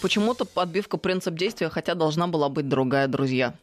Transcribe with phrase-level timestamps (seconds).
[0.00, 3.54] Почему-то подбивка принцип действия, хотя должна была быть другая, друзья.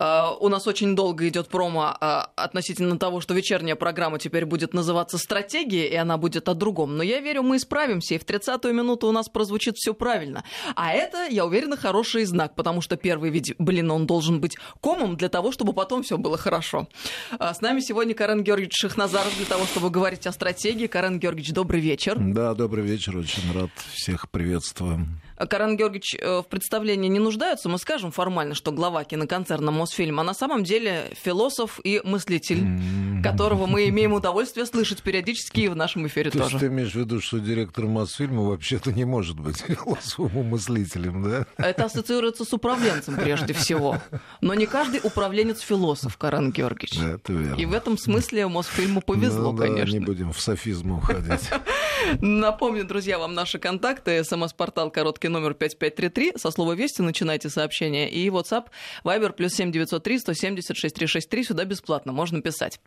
[0.00, 4.74] Uh, у нас очень долго идет промо uh, относительно того, что вечерняя программа теперь будет
[4.74, 6.96] называться «Стратегия», и она будет о другом.
[6.96, 10.42] Но я верю, мы справимся, и в 30-ю минуту у нас прозвучит все правильно.
[10.74, 15.16] А это, я уверена, хороший знак, потому что первый ведь, блин, он должен быть комом
[15.16, 16.88] для того, чтобы потом все было хорошо.
[17.30, 20.88] Uh, с нами сегодня Карен Георгиевич Шахназаров для того, чтобы говорить о стратегии.
[20.88, 22.16] Карен Георгиевич, добрый вечер.
[22.18, 25.06] Да, добрый вечер, очень рад всех приветствую.
[25.36, 27.68] Карен Георгиевич э, в представлении не нуждаются.
[27.68, 33.66] Мы скажем формально, что глава киноконцерна «Мосфильм», а на самом деле философ и мыслитель, которого
[33.66, 36.58] мы имеем удовольствие слышать периодически и в нашем эфире То тоже.
[36.58, 41.46] ты имеешь в виду, что директор Мосфильма вообще-то не может быть философом и мыслителем, да?
[41.56, 43.98] Это ассоциируется с управленцем прежде всего.
[44.40, 46.98] Но не каждый управленец философ, Карен Георгиевич.
[46.98, 47.60] Да, это верно.
[47.60, 49.92] И в этом смысле Мосфильму повезло, ну, да, конечно.
[49.92, 51.50] не будем в софизм уходить.
[52.20, 54.22] Напомню, друзья, вам наши контакты.
[54.24, 56.32] СМС-портал короткий номер 5533.
[56.36, 58.10] Со слова «Вести» начинайте сообщение.
[58.10, 58.66] И WhatsApp
[59.04, 61.44] Viber плюс 7903 170 6363.
[61.44, 62.80] Сюда бесплатно можно писать.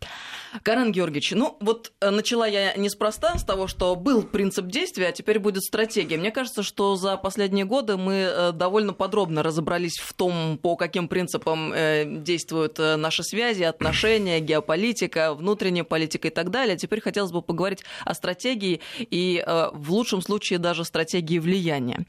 [0.63, 5.11] Карен Георгиевич, ну вот э, начала я неспроста с того, что был принцип действия, а
[5.11, 6.17] теперь будет стратегия.
[6.17, 11.07] Мне кажется, что за последние годы мы э, довольно подробно разобрались в том, по каким
[11.07, 16.77] принципам э, действуют наши связи, отношения, геополитика, внутренняя политика и так далее.
[16.77, 22.05] Теперь хотелось бы поговорить о стратегии и в лучшем случае даже стратегии влияния.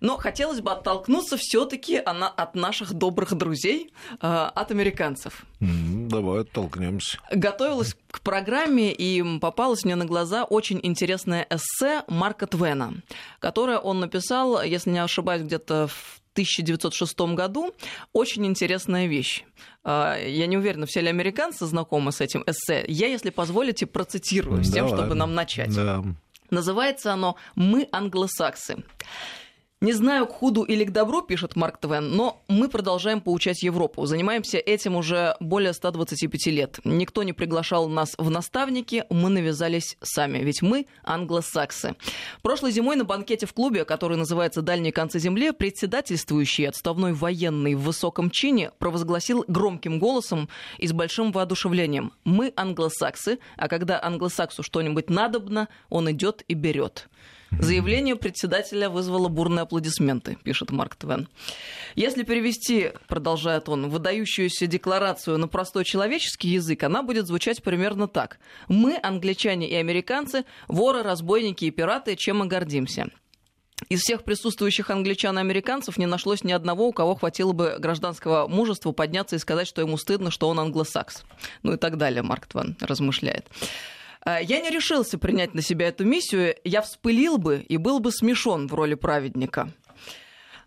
[0.00, 5.44] Но хотелось бы оттолкнуться все-таки от наших добрых друзей, от американцев.
[5.60, 7.18] Давай оттолкнемся.
[7.30, 12.94] Готовилась к программе и попалась мне на глаза очень интересное эссе Марка Твена,
[13.38, 17.74] которое он написал, если не ошибаюсь, где-то в 1906 году.
[18.12, 19.44] Очень интересная вещь.
[19.84, 22.84] Я не уверена, все ли американцы знакомы с этим эссе.
[22.86, 25.00] Я, если позволите, процитирую с тем, Давай.
[25.00, 25.74] чтобы нам начать.
[25.74, 26.04] Да.
[26.50, 28.84] Называется оно «Мы англосаксы».
[29.82, 34.04] Не знаю, к худу или к добру, пишет Марк Твен, но мы продолжаем поучать Европу.
[34.04, 36.80] Занимаемся этим уже более 125 лет.
[36.84, 41.96] Никто не приглашал нас в наставники, мы навязались сами, ведь мы англосаксы.
[42.42, 47.80] Прошлой зимой на банкете в клубе, который называется «Дальние концы земли», председательствующий отставной военный в
[47.80, 55.08] высоком чине провозгласил громким голосом и с большим воодушевлением «Мы англосаксы, а когда англосаксу что-нибудь
[55.08, 57.08] надобно, он идет и берет».
[57.58, 61.28] Заявление председателя вызвало бурные аплодисменты, пишет Марк Твен.
[61.96, 68.38] Если перевести, продолжает он, выдающуюся декларацию на простой человеческий язык, она будет звучать примерно так.
[68.68, 73.08] Мы, англичане и американцы, воры, разбойники и пираты, чем мы гордимся.
[73.88, 78.46] Из всех присутствующих англичан и американцев не нашлось ни одного, у кого хватило бы гражданского
[78.46, 81.24] мужества подняться и сказать, что ему стыдно, что он англосакс.
[81.62, 83.46] Ну и так далее, Марк Твен размышляет.
[84.26, 88.68] Я не решился принять на себя эту миссию, я вспылил бы и был бы смешон
[88.68, 89.70] в роли праведника.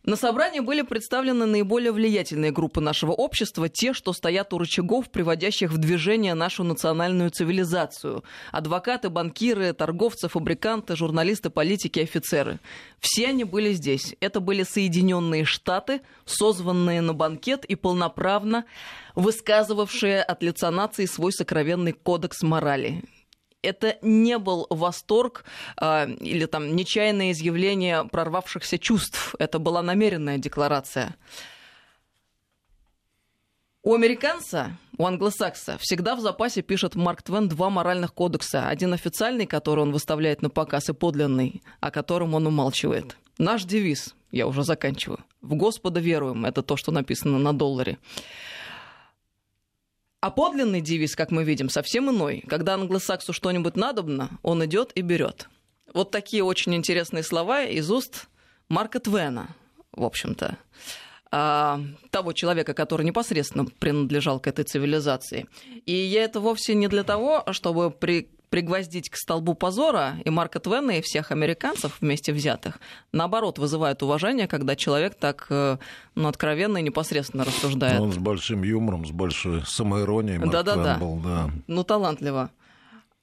[0.06, 5.72] На собрании были представлены наиболее влиятельные группы нашего общества, те, что стоят у рычагов, приводящих
[5.72, 8.22] в движение нашу национальную цивилизацию.
[8.52, 12.60] Адвокаты, банкиры, торговцы, фабриканты, журналисты, политики, офицеры.
[13.00, 14.14] Все они были здесь.
[14.20, 18.66] Это были Соединенные Штаты, созванные на банкет и полноправно
[19.16, 23.04] высказывавшие от лица нации свой сокровенный кодекс морали
[23.64, 25.46] это не был восторг
[25.82, 29.36] э, или там нечаянное изъявление прорвавшихся чувств.
[29.40, 31.16] Это была намеренная декларация.
[33.86, 38.70] У американца, у англосакса, всегда в запасе пишет Марк Твен два моральных кодекса.
[38.70, 43.18] Один официальный, который он выставляет на показ, и подлинный, о котором он умалчивает.
[43.38, 47.98] Наш девиз, я уже заканчиваю, «В Господа веруем»— это то, что написано на долларе.
[50.24, 52.46] А подлинный девиз, как мы видим, совсем иной.
[52.48, 55.50] Когда англосаксу что-нибудь надобно, он идет и берет.
[55.94, 58.30] Вот такие очень интересные слова из уст
[58.70, 59.50] Марка Твена,
[59.92, 60.58] в общем-то,
[61.30, 65.46] того человека, который непосредственно принадлежал к этой цивилизации.
[65.86, 70.60] И я это вовсе не для того, чтобы при пригвоздить к столбу позора и Марка
[70.60, 72.78] Твена, и всех американцев вместе взятых,
[73.12, 78.00] наоборот, вызывает уважение, когда человек так ну, откровенно и непосредственно рассуждает.
[78.00, 80.38] Он с большим юмором, с большой самоиронией.
[80.38, 80.98] Марк Да-да-да.
[80.98, 81.50] Твен был, да.
[81.66, 82.52] Ну, талантливо.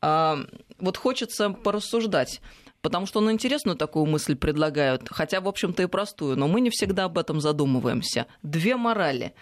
[0.00, 0.40] А,
[0.81, 2.40] вот хочется порассуждать.
[2.82, 6.70] Потому что он интересную такую мысль предлагают, хотя, в общем-то, и простую, но мы не
[6.70, 8.26] всегда об этом задумываемся.
[8.43, 9.32] Две морали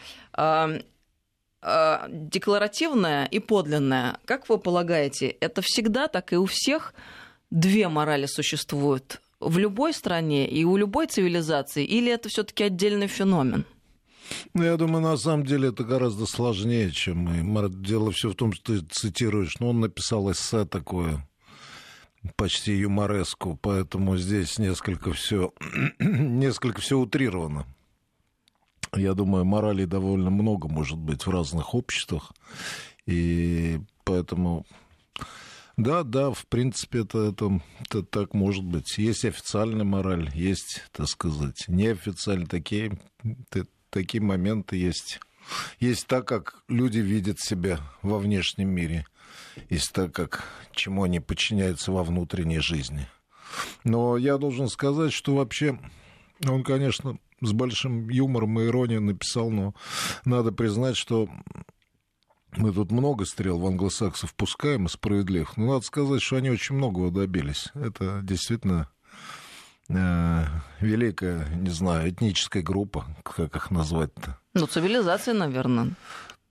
[2.09, 6.95] декларативная и подлинная, как вы полагаете, это всегда так и у всех
[7.51, 13.65] две морали существуют в любой стране и у любой цивилизации, или это все-таки отдельный феномен?
[14.53, 17.69] Ну, я думаю, на самом деле это гораздо сложнее, чем мы.
[17.71, 19.59] Дело все в том, что ты цитируешь.
[19.59, 21.27] Ну, он написал эссе такое
[22.37, 25.53] почти юмореску, поэтому здесь несколько все,
[25.99, 27.67] несколько все утрировано.
[28.95, 32.33] Я думаю, морали довольно много может быть в разных обществах,
[33.07, 34.67] и поэтому
[35.79, 38.99] да, да, в принципе, это, это, это так может быть.
[38.99, 42.99] Есть официальная мораль, есть, так сказать, неофициальные такие,
[43.91, 45.21] такие моменты есть.
[45.79, 49.07] Есть так, как люди видят себя во внешнем мире,
[49.71, 53.07] есть так, как чему они подчиняются во внутренней жизни.
[53.85, 55.79] Но я должен сказать, что вообще
[56.45, 59.75] он, конечно, с большим юмором и иронией написал, но
[60.25, 61.29] надо признать, что
[62.57, 65.57] мы тут много стрел в англосаксов пускаем, и справедливых.
[65.57, 67.69] Но надо сказать, что они очень многого добились.
[67.75, 68.89] Это действительно
[69.89, 70.45] э,
[70.81, 74.39] великая, не знаю, этническая группа, как их назвать-то.
[74.55, 75.93] Ну, цивилизация, наверное.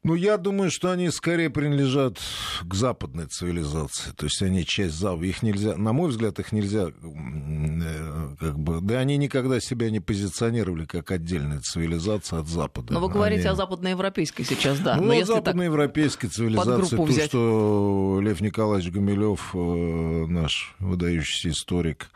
[0.08, 2.18] Ну, я думаю, что они скорее принадлежат
[2.62, 4.12] к западной цивилизации.
[4.16, 5.26] То есть они часть Запада.
[5.26, 8.80] Их нельзя, на мой взгляд, их нельзя э, как бы...
[8.80, 12.94] Да они никогда себя не позиционировали как отдельная цивилизация от Запада.
[12.94, 13.50] Но вы говорите они...
[13.50, 14.96] о западноевропейской сейчас, да.
[14.96, 17.26] Ну, Но западноевропейской цивилизации, то, взять...
[17.26, 22.08] что Лев Николаевич Гумилев, э, наш выдающийся историк,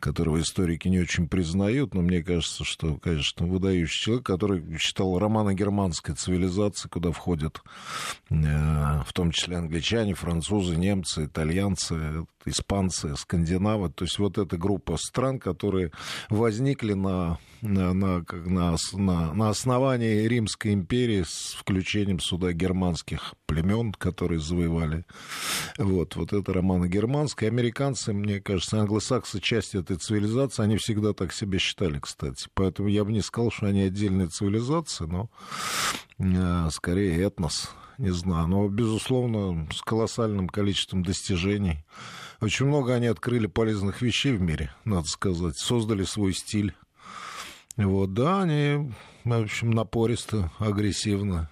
[0.00, 6.14] которого историки не очень признают, но мне кажется, что, конечно, выдающий человек, который считал романо-германской
[6.14, 7.62] цивилизацией, куда входят
[8.30, 13.90] э, в том числе англичане, французы, немцы, итальянцы, испанцы, скандинавы.
[13.90, 15.92] То есть вот эта группа стран, которые
[16.30, 18.76] возникли на, на, на, на,
[19.32, 25.04] на, основании Римской империи с включением сюда германских племен, которые завоевали.
[25.78, 27.48] Вот, вот это романо-германское.
[27.48, 32.48] Американцы, мне кажется, англосаксы, часть этой цивилизации, они всегда так себя считали, кстати.
[32.54, 35.30] Поэтому я бы не сказал, что они отдельная цивилизация, но
[36.18, 41.84] э, скорее этнос не знаю, но, безусловно, с колоссальным количеством достижений.
[42.40, 46.74] Очень много они открыли полезных вещей в мире, надо сказать, создали свой стиль.
[47.76, 48.92] Вот, да, они,
[49.24, 51.50] в общем, напористо, агрессивно.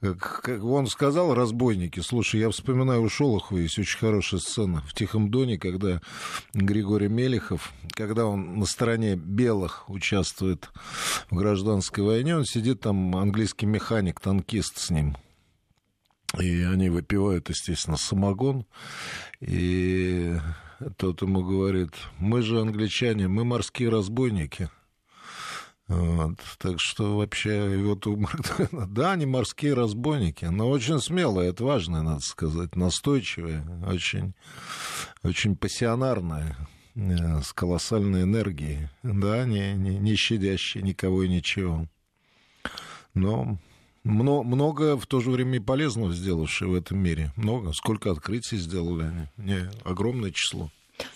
[0.00, 1.98] Как, как он сказал, разбойники.
[1.98, 6.00] Слушай, я вспоминаю у Шолохова есть очень хорошая сцена в «Тихом доне», когда
[6.54, 10.70] Григорий Мелехов, когда он на стороне белых участвует
[11.30, 15.16] в гражданской войне, он сидит там, английский механик, танкист с ним–
[16.36, 18.66] и они выпивают, естественно, самогон.
[19.40, 20.36] И
[20.96, 24.68] тот ему говорит, мы же англичане, мы морские разбойники.
[25.88, 32.02] Вот, так что вообще вот у Мартына, да, они морские разбойники, но очень смелые, отважные,
[32.02, 34.34] надо сказать, настойчивые, очень,
[35.22, 36.56] очень пассионарные,
[36.94, 41.88] э, с колоссальной энергией, да, не, не, не щадящие никого и ничего.
[43.14, 43.58] Но
[44.08, 47.32] много, много в то же время и полезного сделавшие в этом мире.
[47.36, 47.72] Много.
[47.72, 49.26] Сколько открытий сделали они.
[49.36, 50.70] Не, огромное число.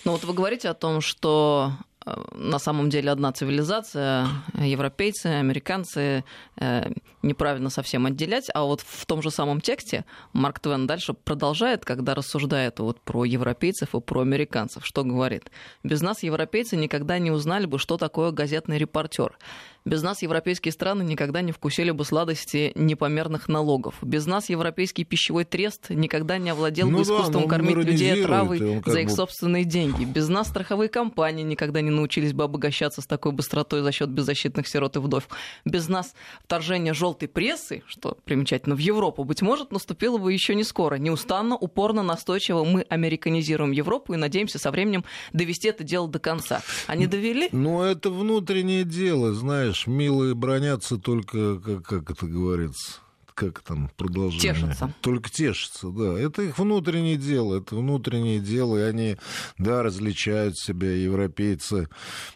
[0.05, 1.73] Ну вот вы говорите о том, что
[2.05, 6.25] э, на самом деле одна цивилизация, европейцы, американцы,
[6.57, 6.93] э,
[7.23, 12.15] неправильно совсем отделять, а вот в том же самом тексте Марк Твен дальше продолжает, когда
[12.15, 15.51] рассуждает вот про европейцев и про американцев, что говорит.
[15.83, 19.37] Без нас европейцы никогда не узнали бы, что такое газетный репортер.
[19.85, 23.97] Без нас европейские страны никогда не вкусили бы сладости непомерных налогов.
[24.01, 28.83] Без нас европейский пищевой трест никогда не овладел ну бы да, искусством кормить людей травой
[28.87, 29.13] за их бы...
[29.13, 30.05] собственные деньги.
[30.05, 34.69] Без нас страховые компании никогда не научились бы обогащаться с такой быстротой за счет беззащитных
[34.69, 35.29] сирот и вдов.
[35.65, 40.65] Без нас вторжение желтой прессы, что примечательно, в Европу, быть может, наступило бы еще не
[40.65, 40.95] скоро.
[40.95, 46.63] Неустанно, упорно, настойчиво мы американизируем Европу и надеемся со временем довести это дело до конца.
[46.87, 47.49] Они довели?
[47.51, 53.01] Ну, это внутреннее дело, знаешь знаешь, милые бронятся только, как, как это говорится,
[53.35, 54.55] как там продолжение?
[54.55, 54.95] Тешатся.
[55.01, 56.19] Только тешатся, да.
[56.19, 59.17] Это их внутреннее дело, это внутреннее дело, и они,
[59.57, 61.89] да, различают себя, европейцы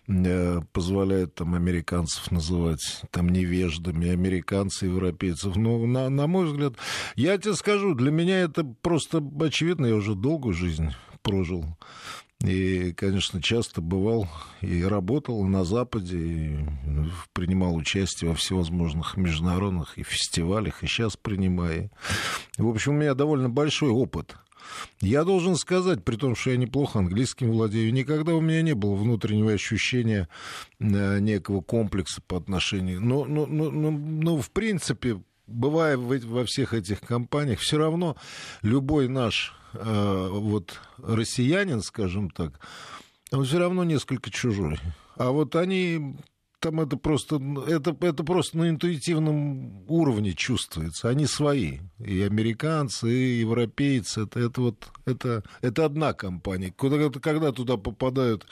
[0.08, 5.56] э, позволяют там американцев называть там невеждами, американцы европейцев.
[5.56, 6.74] Но, на, на мой взгляд,
[7.16, 11.66] я тебе скажу, для меня это просто очевидно, я уже долгую жизнь прожил
[12.46, 14.28] и, конечно, часто бывал
[14.60, 21.16] и работал на Западе, и ну, принимал участие во всевозможных международных и фестивалях, и сейчас
[21.16, 21.90] принимаю.
[22.56, 24.36] В общем, у меня довольно большой опыт.
[25.00, 28.94] Я должен сказать, при том, что я неплохо английским владею, никогда у меня не было
[28.94, 30.28] внутреннего ощущения
[30.78, 33.00] э, некого комплекса по отношению.
[33.00, 38.16] Но, но, но, но, но в принципе, бывая во всех этих компаниях, все равно
[38.62, 42.60] любой наш э, вот россиянин, скажем так,
[43.32, 44.78] он все равно несколько чужой.
[45.16, 46.16] А вот они
[46.60, 51.08] там это просто, это, это просто на интуитивном уровне чувствуется.
[51.08, 51.78] Они свои.
[51.98, 54.22] И американцы, и европейцы.
[54.22, 56.74] Это, это вот, это, это одна компания.
[56.76, 58.46] Когда, когда туда попадают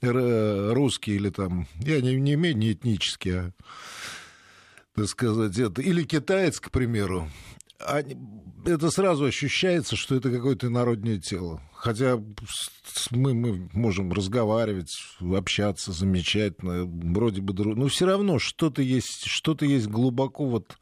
[0.00, 3.50] русские или там, я не, не имею не этнические, а,
[4.98, 7.28] так сказать, это, или китаец, к примеру,
[8.66, 11.62] это сразу ощущается, что это какое-то народное тело.
[11.72, 12.20] Хотя
[13.12, 19.86] мы, мы можем разговаривать, общаться замечательно, вроде бы, но все равно что-то есть, что-то есть
[19.86, 20.76] глубоко вот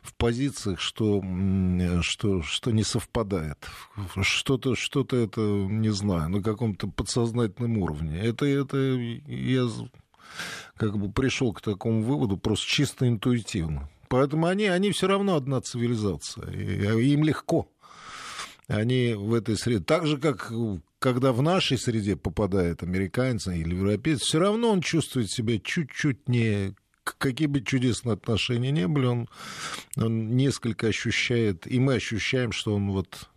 [0.00, 1.22] в позициях, что,
[2.00, 3.58] что, что не совпадает.
[4.22, 8.18] Что-то, что-то это, не знаю, на каком-то подсознательном уровне.
[8.18, 9.68] Это, это я
[10.76, 13.88] как бы пришел к такому выводу просто чисто интуитивно.
[14.08, 16.50] Поэтому они, они все равно одна цивилизация.
[16.50, 17.68] И им легко.
[18.66, 19.84] Они в этой среде.
[19.84, 20.52] Так же, как
[20.98, 26.74] когда в нашей среде попадает американец или европеец, все равно он чувствует себя чуть-чуть не
[27.18, 29.28] какие бы чудесные отношения не были, он,
[29.96, 33.28] он несколько ощущает, и мы ощущаем, что он вот...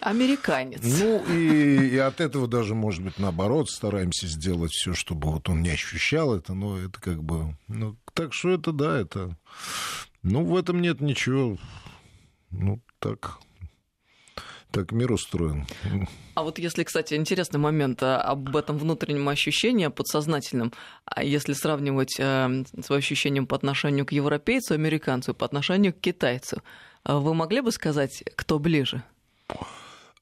[0.00, 0.80] Американец.
[0.82, 5.62] Ну, и, и от этого даже, может быть, наоборот, стараемся сделать все, чтобы вот он
[5.62, 7.56] не ощущал это, но это как бы...
[7.68, 9.38] Ну, так что это, да, это
[10.24, 11.58] ну, в этом нет ничего.
[12.50, 13.38] Ну, так.
[14.74, 15.66] Так мир устроен.
[16.34, 20.72] А вот если, кстати, интересный момент а, об этом внутреннем ощущении, подсознательном,
[21.04, 26.60] а если сравнивать э, свое ощущение по отношению к европейцу, американцу, по отношению к китайцу,
[27.04, 29.04] а вы могли бы сказать, кто ближе?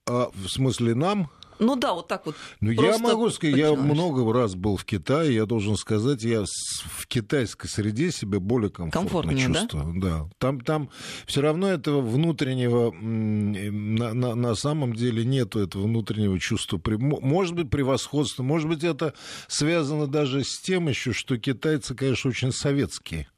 [0.07, 1.31] А, в смысле нам?
[1.59, 2.37] Ну да, вот так вот.
[2.61, 7.07] Ну я могу сказать, я много раз был в Китае, я должен сказать, я в
[7.07, 10.01] китайской среде себя более комфортно чувствую.
[10.01, 10.09] Да?
[10.09, 10.31] да.
[10.39, 10.91] Там, там
[11.27, 16.81] все равно этого внутреннего, на, на, на самом деле нету этого внутреннего чувства.
[16.99, 19.15] Может быть, превосходства, может быть, это
[19.49, 23.29] связано даже с тем еще, что китайцы, конечно, очень советские.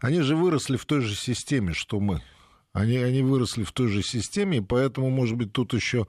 [0.00, 2.22] Они же выросли в той же системе, что мы.
[2.72, 6.06] Они, они выросли в той же системе, и поэтому, может быть, тут еще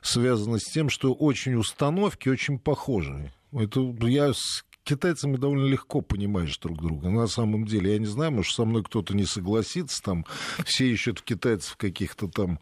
[0.00, 3.32] связано с тем, что очень установки очень похожие.
[3.52, 7.10] Это я с китайцами довольно легко понимаешь друг друга.
[7.10, 10.24] На самом деле, я не знаю, может, со мной кто-то не согласится, там
[10.64, 12.60] все ищут китайцев каких-то там,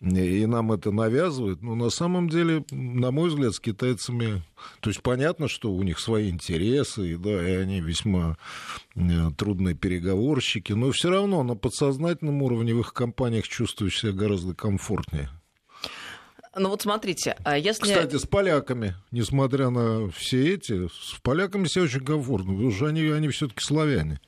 [0.00, 1.62] и нам это навязывают.
[1.62, 4.42] Но на самом деле, на мой взгляд, с китайцами...
[4.80, 8.36] То есть понятно, что у них свои интересы, и, да, и они весьма
[8.96, 14.54] э, трудные переговорщики, но все равно на подсознательном уровне в их компаниях чувствуешь себя гораздо
[14.54, 15.30] комфортнее.
[16.58, 17.84] Ну вот смотрите, а если...
[17.84, 23.02] Кстати, с поляками, несмотря на все эти, с поляками все очень комфортно, потому что они,
[23.08, 24.20] они все-таки славяне.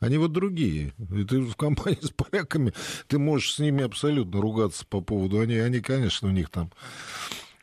[0.00, 0.92] Они вот другие.
[0.98, 2.72] И ты в компании с поляками,
[3.06, 5.40] ты можешь с ними абсолютно ругаться по поводу...
[5.40, 6.70] Они, они конечно, у них там...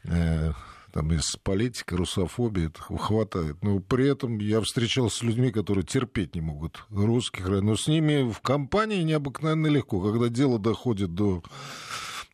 [0.04, 0.54] Э,
[0.92, 3.58] там из политики, русофобии это хватает.
[3.62, 7.48] Но при этом я встречался с людьми, которые терпеть не могут русских.
[7.48, 10.02] Но с ними в компании необыкновенно легко.
[10.02, 11.44] Когда дело доходит до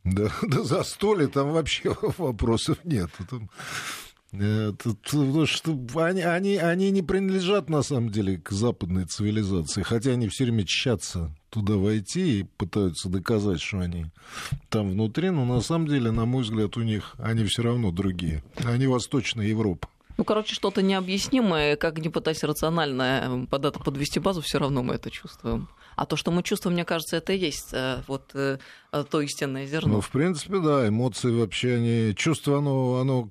[0.04, 3.10] да, да застолье там вообще вопросов нет.
[3.30, 3.50] Там,
[4.32, 10.27] потому что они, они, они не принадлежат, на самом деле, к западной цивилизации, хотя они
[10.27, 14.08] все время чатся туда войти и пытаются доказать, что они
[14.70, 18.44] там внутри, но на самом деле, на мой взгляд, у них они все равно другие.
[18.63, 19.88] Они Восточная Европа.
[20.18, 24.96] Ну, короче, что-то необъяснимое, как не пытайся рационально под это подвести базу, все равно мы
[24.96, 25.70] это чувствуем.
[25.98, 28.60] А то, что мы чувствуем, мне кажется, это и есть э, вот э,
[28.92, 29.96] то истинное зерно.
[29.96, 32.16] Ну, в принципе, да, эмоции вообще, они...
[32.16, 33.30] Чувство, оно, оно,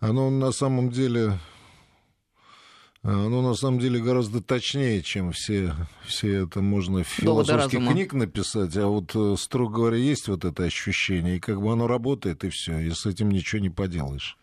[0.00, 1.38] оно на самом деле
[3.04, 5.72] оно на самом деле гораздо точнее, чем все,
[6.04, 8.76] все это можно в философских книг написать.
[8.76, 12.48] А вот, э, строго говоря, есть вот это ощущение, и как бы оно работает, и
[12.48, 14.36] все, и с этим ничего не поделаешь.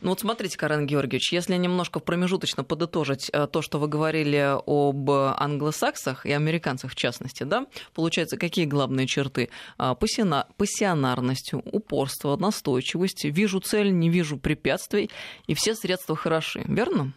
[0.00, 5.10] Ну вот смотрите, Карен Георгиевич, если немножко промежуточно подытожить э, то, что вы говорили об
[5.10, 9.50] англосаксах и американцах в частности, да, получается, какие главные черты?
[9.78, 10.48] А, Пассиона...
[10.56, 15.10] Пассионарность, упорство, настойчивость, вижу цель, не вижу препятствий,
[15.46, 17.12] и все средства хороши, верно?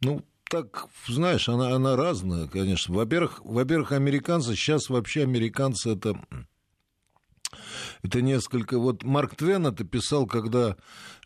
[0.00, 2.94] Ну, так, знаешь, она, она разная, конечно.
[2.94, 6.20] Во-первых, во-первых, американцы, сейчас вообще американцы это
[8.02, 8.78] это несколько...
[8.78, 10.76] Вот Марк Твен это писал, когда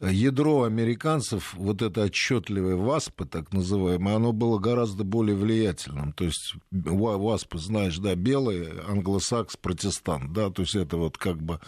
[0.01, 6.13] ядро американцев, вот это отчетливое ВАСПы, так называемое, оно было гораздо более влиятельным.
[6.13, 11.61] То есть ВАСПы, знаешь, да, белый, англосакс, протестант, да, то есть это вот как бы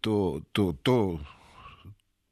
[0.00, 1.20] то, то, то,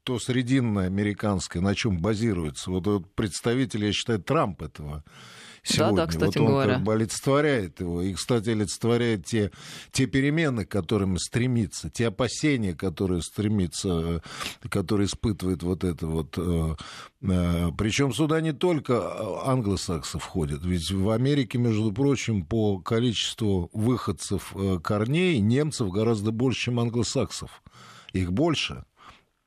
[0.03, 2.69] то срединное американское, на чем базируется.
[2.69, 5.03] Вот, вот представитель, я считаю, Трамп этого
[5.63, 5.95] сегодня.
[5.95, 6.73] Да, да, кстати вот он говоря.
[6.75, 8.01] как бы олицетворяет его.
[8.01, 9.51] И, кстати, олицетворяет те,
[9.91, 14.21] те перемены, к которым стремится, те опасения, которые стремится,
[14.69, 16.37] которые испытывает вот это вот.
[16.37, 16.75] Э,
[17.21, 20.63] э, Причем сюда не только англосаксы входят.
[20.65, 27.63] Ведь в Америке, между прочим, по количеству выходцев э, корней немцев гораздо больше, чем англосаксов.
[28.11, 28.85] Их больше.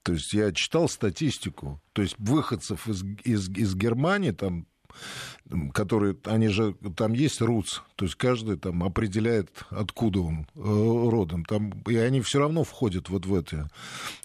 [0.02, 1.82] То есть я читал статистику.
[1.92, 4.66] То есть выходцев из, из, из Германии там
[5.72, 11.44] которые, они же, там есть РУЦ, то есть каждый там определяет, откуда он э, родом,
[11.44, 13.64] там, и они все равно входят вот в эти,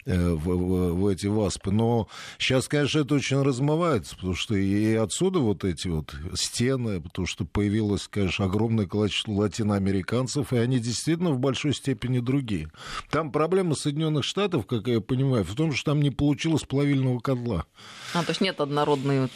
[0.05, 2.07] э, в, в, в эти ВАСПы, но
[2.39, 7.45] сейчас, конечно, это очень размывается, потому что и отсюда вот эти вот стены, потому что
[7.45, 12.71] появилось, конечно, огромное количество латиноамериканцев, и они действительно в большой степени другие.
[13.11, 17.65] Там проблема Соединенных Штатов, как я понимаю, в том, что там не получилось плавильного котла.
[18.13, 19.29] А, то есть нет однородной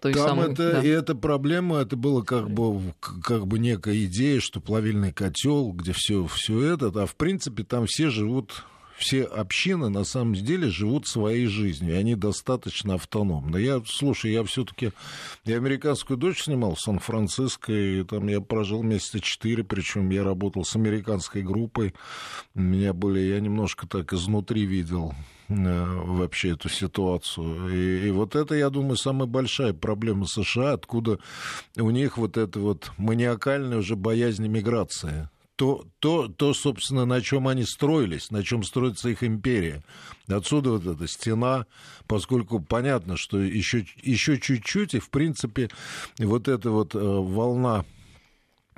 [0.00, 0.52] той там самой...
[0.52, 0.81] Это, да.
[0.82, 5.92] И эта проблема, это было как бы, как бы некая идея, что плавильный котел, где
[5.92, 8.64] все, все это, а в принципе там все живут
[9.02, 13.58] все общины на самом деле живут своей жизнью, и они достаточно автономны.
[13.58, 14.92] Я, слушай, я все-таки
[15.44, 20.64] я американскую дочь снимал в Сан-Франциско, и там я прожил месяца четыре, причем я работал
[20.64, 21.94] с американской группой.
[22.54, 25.14] У меня были, я немножко так изнутри видел
[25.54, 27.68] вообще эту ситуацию.
[27.68, 31.18] И, и вот это, я думаю, самая большая проблема США, откуда
[31.76, 35.28] у них вот это вот маниакальная уже боязнь миграции.
[35.56, 39.84] То, то, то, собственно, на чем они строились, на чем строится их империя.
[40.26, 41.66] Отсюда вот эта стена,
[42.06, 45.68] поскольку понятно, что еще, еще чуть-чуть, и, в принципе,
[46.18, 47.84] вот эта вот э, волна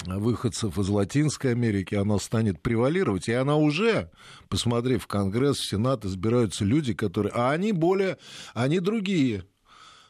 [0.06, 3.28] выходцев из Латинской Америки, она станет превалировать.
[3.28, 4.10] И она уже,
[4.48, 7.32] посмотрев в Конгресс, в Сенат, избираются люди, которые...
[7.34, 8.18] А они более...
[8.54, 9.44] Они другие.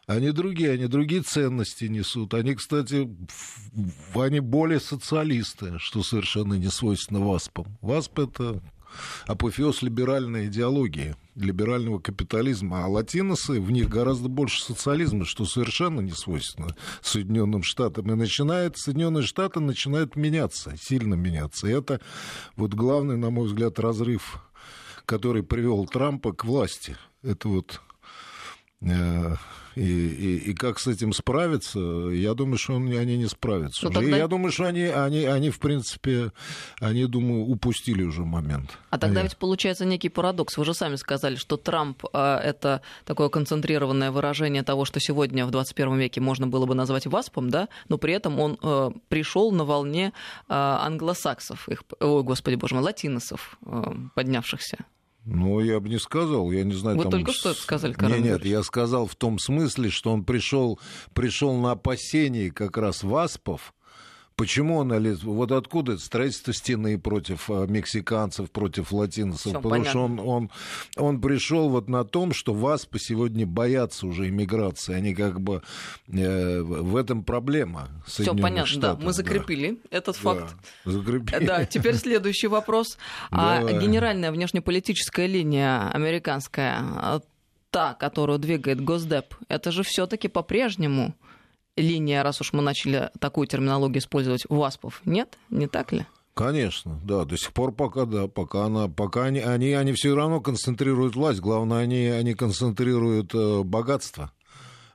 [0.07, 2.35] Они другие, они другие ценности несут.
[2.35, 3.09] Они, кстати,
[4.15, 7.79] они более социалисты, что совершенно не свойственно ВАСПам.
[7.81, 8.63] ВАСП— это
[9.27, 16.13] апофеоз либеральной идеологии, либерального капитализма, а латиносы, в них гораздо больше социализма, что совершенно не
[16.13, 18.11] свойственно Соединенным Штатам.
[18.11, 21.67] И начинает, Соединенные Штаты начинают меняться, сильно меняться.
[21.67, 22.01] И это
[22.57, 24.43] вот главный, на мой взгляд, разрыв,
[25.07, 26.97] который привел Трампа к власти.
[27.23, 27.81] Это вот
[29.77, 33.87] и, и, и как с этим справиться, я думаю, что они не справятся.
[33.87, 34.17] Ну, тогда...
[34.17, 36.33] Я думаю, что они, они, они, в принципе,
[36.81, 38.79] они, думаю, упустили уже момент.
[38.91, 39.29] А тогда они...
[39.29, 40.57] ведь получается некий парадокс.
[40.57, 45.51] Вы же сами сказали, что Трамп а, это такое концентрированное выражение того, что сегодня в
[45.51, 49.65] 21 веке можно было бы назвать ВАСПом, да, но при этом он а, пришел на
[49.65, 50.13] волне
[50.49, 53.59] а, англосаксов, их, ой, господи боже мой, латиносов,
[54.15, 54.79] поднявшихся.
[55.25, 56.97] Ну, я бы не сказал, я не знаю.
[56.97, 57.13] Вы там...
[57.13, 60.79] только что это сказали, Карен Нет, нет, я сказал в том смысле, что он пришел,
[61.15, 63.75] пришел на опасении как раз васпов,
[64.37, 64.93] Почему он
[65.23, 69.43] вот откуда строительство стены против а, мексиканцев, против латинцев?
[69.43, 69.91] Всё, Потому понятно.
[69.91, 70.51] что он, он,
[70.97, 74.95] он пришел вот на том, что ВАСПы сегодня боятся уже иммиграции.
[74.95, 75.63] Они как бы
[76.09, 77.91] э, в этом проблема.
[78.07, 79.07] Все понятно, Штатов, да.
[79.07, 79.99] Мы закрепили да.
[79.99, 80.55] этот факт.
[80.85, 81.47] Да, закрепили.
[81.47, 82.99] Да, теперь следующий вопрос.
[83.31, 87.21] А генеральная внешнеполитическая линия американская, а,
[87.71, 91.15] та, которую двигает Госдеп, это же все-таки по-прежнему
[91.77, 95.39] линия, раз уж мы начали такую терминологию использовать, ВАСПов, нет?
[95.51, 96.07] Не так ли?
[96.35, 100.41] Конечно, да, до сих пор пока, да, пока она, пока они, они, они все равно
[100.41, 104.33] концентрируют власть, главное, они, они концентрируют э, богатство.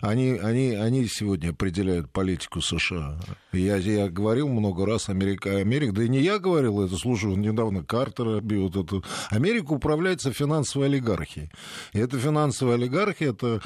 [0.02, 3.20] Они, они, они сегодня определяют политику США.
[3.52, 7.84] Я, я говорил много раз, Америка, Америка, да и не я говорил, это слушал недавно
[7.84, 9.02] Картера, вот это.
[9.30, 11.52] Америка управляется финансовой олигархией.
[11.92, 13.62] И эта финансовая олигархия, это,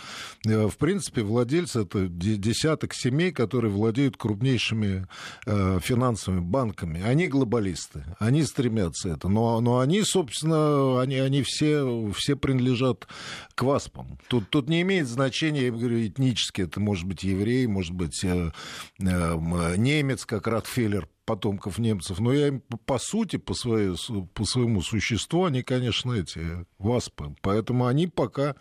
[0.47, 5.05] э, в принципе, владельцы, это десяток семей, которые владеют крупнейшими
[5.45, 7.03] э, финансовыми банками.
[7.03, 9.27] Они глобалисты, они стремятся это.
[9.27, 13.07] Но, но они, собственно, они, они все, все принадлежат
[13.53, 14.17] к ВАСПам.
[14.29, 16.61] Тут, тут не имеет значения, я говорю, этнически.
[16.61, 18.51] Это может быть еврей, может быть э,
[18.99, 23.95] э, немец, как Ротфеллер, потомков немцев, но я им по сути, по, своей,
[24.33, 27.35] по своему существу, они, конечно, эти ВАСПы.
[27.41, 28.55] Поэтому они пока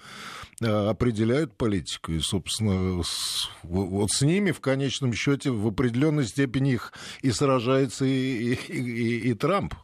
[0.61, 2.13] э, определяют политику.
[2.13, 8.05] И, собственно, с, вот с ними в конечном счете в определенной степени их и сражается
[8.05, 9.75] и, и, и, и Трамп.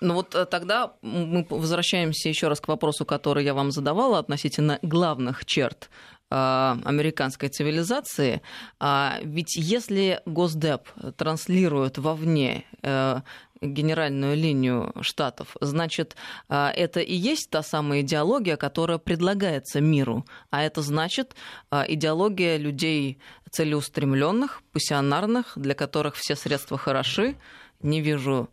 [0.00, 5.46] Ну вот тогда мы возвращаемся еще раз к вопросу, который я вам задавала относительно главных
[5.46, 5.88] черт
[6.28, 8.42] американской цивилизации.
[8.80, 13.20] А, ведь если Госдеп транслирует вовне э,
[13.60, 16.16] генеральную линию штатов, значит,
[16.48, 20.26] а, это и есть та самая идеология, которая предлагается миру.
[20.50, 21.36] А это значит
[21.70, 23.18] идеология людей
[23.50, 27.36] целеустремленных, пассионарных, для которых все средства хороши.
[27.80, 28.50] Не вижу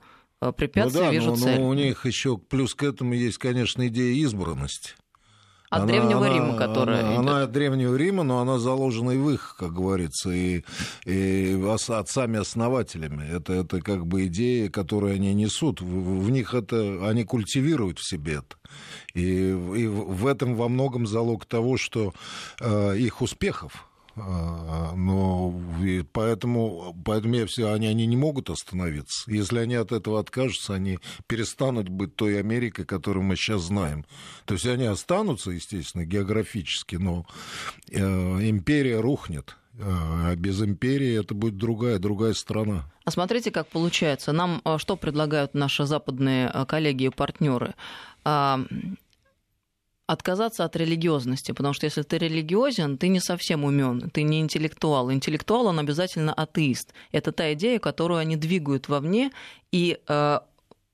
[0.58, 1.60] препятствий, ну да, вижу но, цель.
[1.60, 4.94] Но у них еще плюс к этому есть, конечно, идея избранности.
[5.74, 7.02] От она, Древнего она, Рима, которая.
[7.04, 10.64] Она, она от Древнего Рима, но она заложена и в их, как говорится, и,
[11.06, 11.60] и
[11.90, 13.26] отцами-основателями.
[13.28, 15.82] Это, это как бы идеи, которые они несут.
[15.82, 18.56] В, в них это они культивируют в себе это.
[19.16, 22.14] И, и в этом во многом залог того, что
[22.60, 25.60] э, их успехов а, но
[26.12, 29.30] поэтому, поэтому я все, они, они не могут остановиться.
[29.32, 34.06] Если они от этого откажутся, они перестанут быть той Америкой, которую мы сейчас знаем.
[34.46, 37.26] То есть они останутся, естественно, географически, но
[37.90, 39.58] э, империя рухнет.
[39.82, 42.86] А без империи это будет другая, другая страна.
[43.06, 44.32] А смотрите, как получается.
[44.32, 47.74] Нам а, что предлагают наши западные а, коллеги и партнеры?
[50.08, 55.12] Отказаться от религиозности, потому что если ты религиозен, ты не совсем умен, ты не интеллектуал.
[55.12, 56.94] Интеллектуал, он обязательно атеист.
[57.12, 59.32] Это та идея, которую они двигают вовне,
[59.72, 60.40] и э,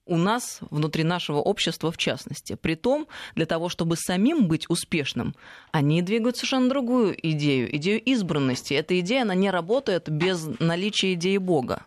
[0.10, 2.56] у нас, внутри нашего общества в частности.
[2.56, 5.36] Притом, для того, чтобы самим быть успешным,
[5.72, 8.74] они двигают совершенно другую идею, идею избранности.
[8.74, 11.86] Эта идея, она не работает без наличия идеи Бога.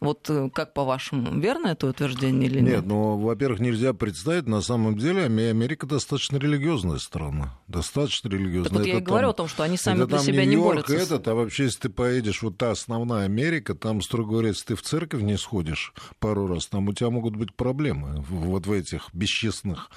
[0.00, 2.68] Вот э, как по-вашему, верно это утверждение или нет?
[2.68, 7.58] Нет, ну, во-первых, нельзя представить, на самом деле Америка достаточно религиозная страна.
[7.66, 8.64] Достаточно религиозная.
[8.64, 10.56] Так вот это я и там, говорю о том, что они сами для себя не
[10.56, 10.94] борются.
[10.94, 14.74] этот, а вообще, если ты поедешь, вот та основная Америка, там, строго говоря, если ты
[14.76, 18.24] в церковь не сходишь пару раз, там у тебя могут быть проблемы.
[18.28, 19.90] Вот в этих бесчестных,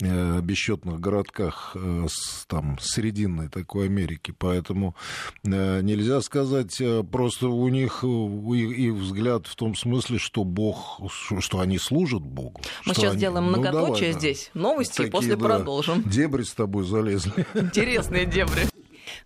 [0.00, 4.32] э, бесчетных городках э, с, там, срединной такой Америки.
[4.38, 4.94] Поэтому
[5.42, 11.00] э, нельзя сказать, э, просто у них э, их взгляд в том смысле, что Бог,
[11.38, 12.60] что они служат Богу.
[12.86, 13.20] Мы сейчас они...
[13.20, 14.50] делаем многоточие ну, здесь.
[14.54, 16.02] Новости, Такие, после да, продолжим.
[16.08, 17.46] Дебри с тобой залезли.
[17.54, 18.68] Интересные дебри.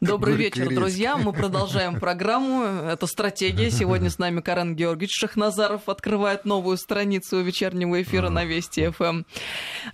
[0.00, 1.16] Добрый вечер, друзья.
[1.16, 2.64] Мы продолжаем программу.
[2.64, 3.70] Это «Стратегия».
[3.70, 9.04] Сегодня с нами Карен Георгиевич Шахназаров открывает новую страницу вечернего эфира на Вести ФМ.
[9.04, 9.26] Эм.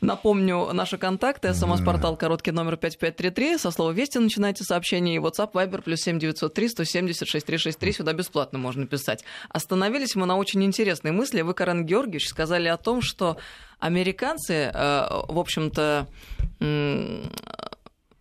[0.00, 1.52] Напомню, наши контакты.
[1.52, 3.58] СМС-портал короткий номер 5533.
[3.58, 5.16] Со слова «Вести» начинайте сообщение.
[5.16, 7.92] И WhatsApp, Viber, плюс 7903 170 6363.
[7.92, 9.24] Сюда бесплатно можно писать.
[9.50, 11.42] Остановились мы на очень интересной мысли.
[11.42, 13.36] Вы, Карен Георгиевич, сказали о том, что
[13.78, 16.08] американцы, э, в общем-то,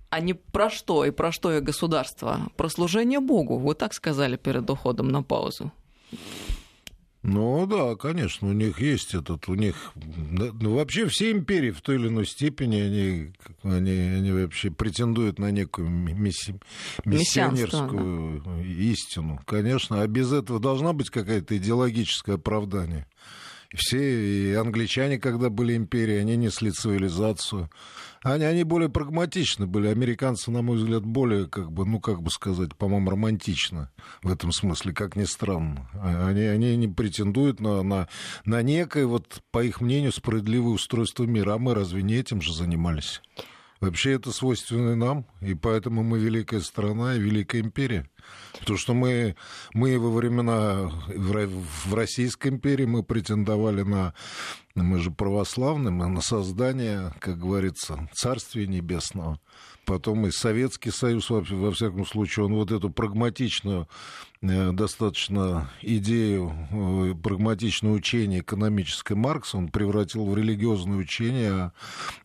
[0.10, 2.50] а не про что и про что и государство?
[2.58, 3.58] Про служение Богу.
[3.58, 5.72] Вы так сказали перед уходом на паузу.
[7.22, 11.96] Ну да, конечно, у них есть этот, у них ну, вообще все империи в той
[11.96, 16.56] или иной степени они, они, они вообще претендуют на некую мисси,
[17.04, 18.62] миссионерскую да.
[18.62, 23.06] истину, конечно, а без этого должна быть какая-то идеологическое оправдание.
[23.76, 27.70] Все и англичане, когда были империей, они несли цивилизацию.
[28.24, 29.88] Они, они более прагматичны были.
[29.88, 34.52] Американцы, на мой взгляд, более, как бы, ну, как бы сказать, по-моему, романтично в этом
[34.52, 35.90] смысле, как ни странно.
[36.02, 38.08] Они, они не претендуют на, на,
[38.46, 41.54] на некое, вот, по их мнению, справедливое устройство мира.
[41.54, 43.22] А мы разве не этим же занимались?
[43.80, 48.10] Вообще это свойственно нам, и поэтому мы великая страна и великая империя.
[48.60, 49.36] Потому что мы,
[49.74, 54.14] мы во времена в Российской империи мы претендовали на,
[54.76, 59.40] мы же православные, на создание, как говорится, Царствия Небесного
[59.90, 63.88] потом и Советский Союз, во всяком случае, он вот эту прагматичную
[64.42, 71.74] достаточно идею, э, прагматичное учение экономическое Маркса он превратил в религиозное учение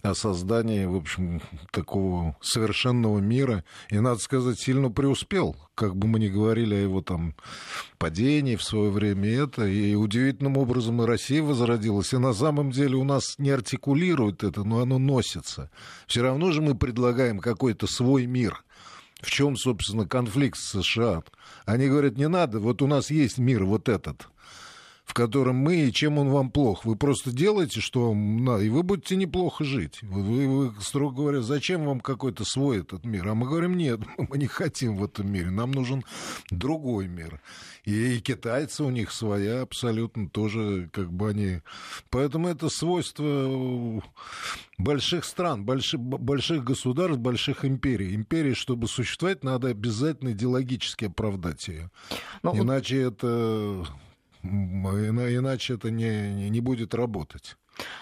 [0.03, 3.65] о создании, в общем, такого совершенного мира.
[3.91, 7.35] И, надо сказать, сильно преуспел, как бы мы ни говорили о его там
[7.99, 9.67] падении в свое время это.
[9.67, 12.13] И удивительным образом и Россия возродилась.
[12.13, 15.69] И на самом деле у нас не артикулирует это, но оно носится.
[16.07, 18.63] Все равно же мы предлагаем какой-то свой мир.
[19.25, 21.23] В чем, собственно, конфликт с США?
[21.65, 24.29] Они говорят, не надо, вот у нас есть мир вот этот
[25.05, 26.85] в котором мы, и чем он вам плох.
[26.85, 30.03] Вы просто делаете, что вам надо, и вы будете неплохо жить.
[30.03, 33.29] Вы, вы, строго говоря, зачем вам какой-то свой этот мир?
[33.29, 36.05] А мы говорим, нет, мы не хотим в этом мире, нам нужен
[36.51, 37.41] другой мир.
[37.85, 41.61] И, и китайцы у них своя абсолютно тоже, как бы они...
[42.09, 44.03] Поэтому это свойство
[44.79, 48.15] больших стран, больших, больших государств, больших империй.
[48.15, 51.91] Империи, чтобы существовать, надо обязательно идеологически оправдать ее.
[52.43, 52.57] Но...
[52.57, 53.87] Иначе это
[54.45, 57.57] Иначе это не, не будет работать.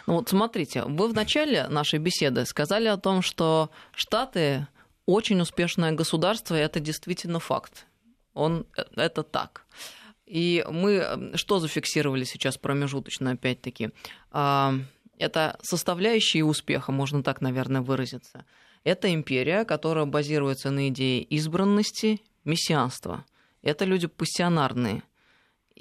[0.07, 4.67] Ну вот смотрите, вы в начале нашей беседы сказали о том, что Штаты
[5.07, 7.87] очень успешное государство, и это действительно факт.
[8.35, 9.67] Он, э, это так.
[10.27, 13.91] И мы что зафиксировали сейчас промежуточно, опять-таки?
[14.31, 14.75] А,
[15.19, 18.45] это составляющие успеха, можно так, наверное, выразиться.
[18.85, 23.25] Это империя, которая базируется на идее избранности, мессианства.
[23.63, 25.03] Это люди пассионарные.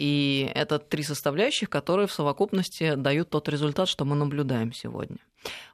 [0.01, 5.17] И это три составляющих, которые в совокупности дают тот результат, что мы наблюдаем сегодня.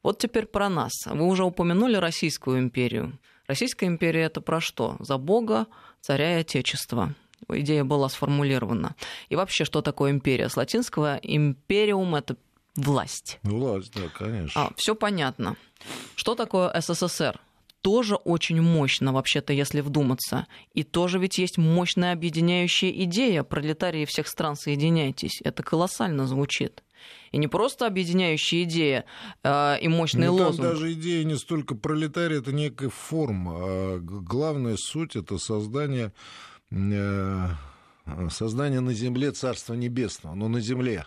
[0.03, 0.91] Вот теперь про нас.
[1.05, 3.17] Вы уже упомянули Российскую империю.
[3.47, 4.97] Российская империя это про что?
[4.99, 5.67] За Бога,
[6.01, 7.15] царя и Отечества.
[7.47, 8.97] Идея была сформулирована.
[9.29, 10.49] И вообще, что такое империя?
[10.49, 12.35] С латинского империум это
[12.75, 13.39] власть.
[13.43, 14.61] Власть, да, конечно.
[14.61, 15.55] А, все понятно.
[16.17, 17.39] Что такое СССР?
[17.81, 20.47] Тоже очень мощно, вообще-то, если вдуматься.
[20.73, 25.41] И тоже ведь есть мощная объединяющая идея «Пролетарии всех стран, соединяйтесь».
[25.43, 26.83] Это колоссально звучит.
[27.31, 29.05] И не просто объединяющая идея
[29.43, 30.57] э, и мощный ну, лозунг.
[30.57, 33.51] Там даже идея не столько пролетария, это некая форма.
[33.55, 36.13] А главная суть— это создание,
[36.71, 37.47] э,
[38.29, 41.05] создание на земле Царства Небесного, но на земле.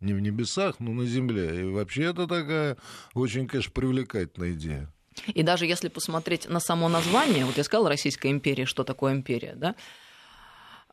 [0.00, 1.60] Не в небесах, но на земле.
[1.60, 2.76] И вообще это такая
[3.14, 4.92] очень, конечно, привлекательная идея.
[5.26, 9.54] И даже если посмотреть на само название, вот я сказала Российская империя, что такое империя,
[9.56, 9.74] да,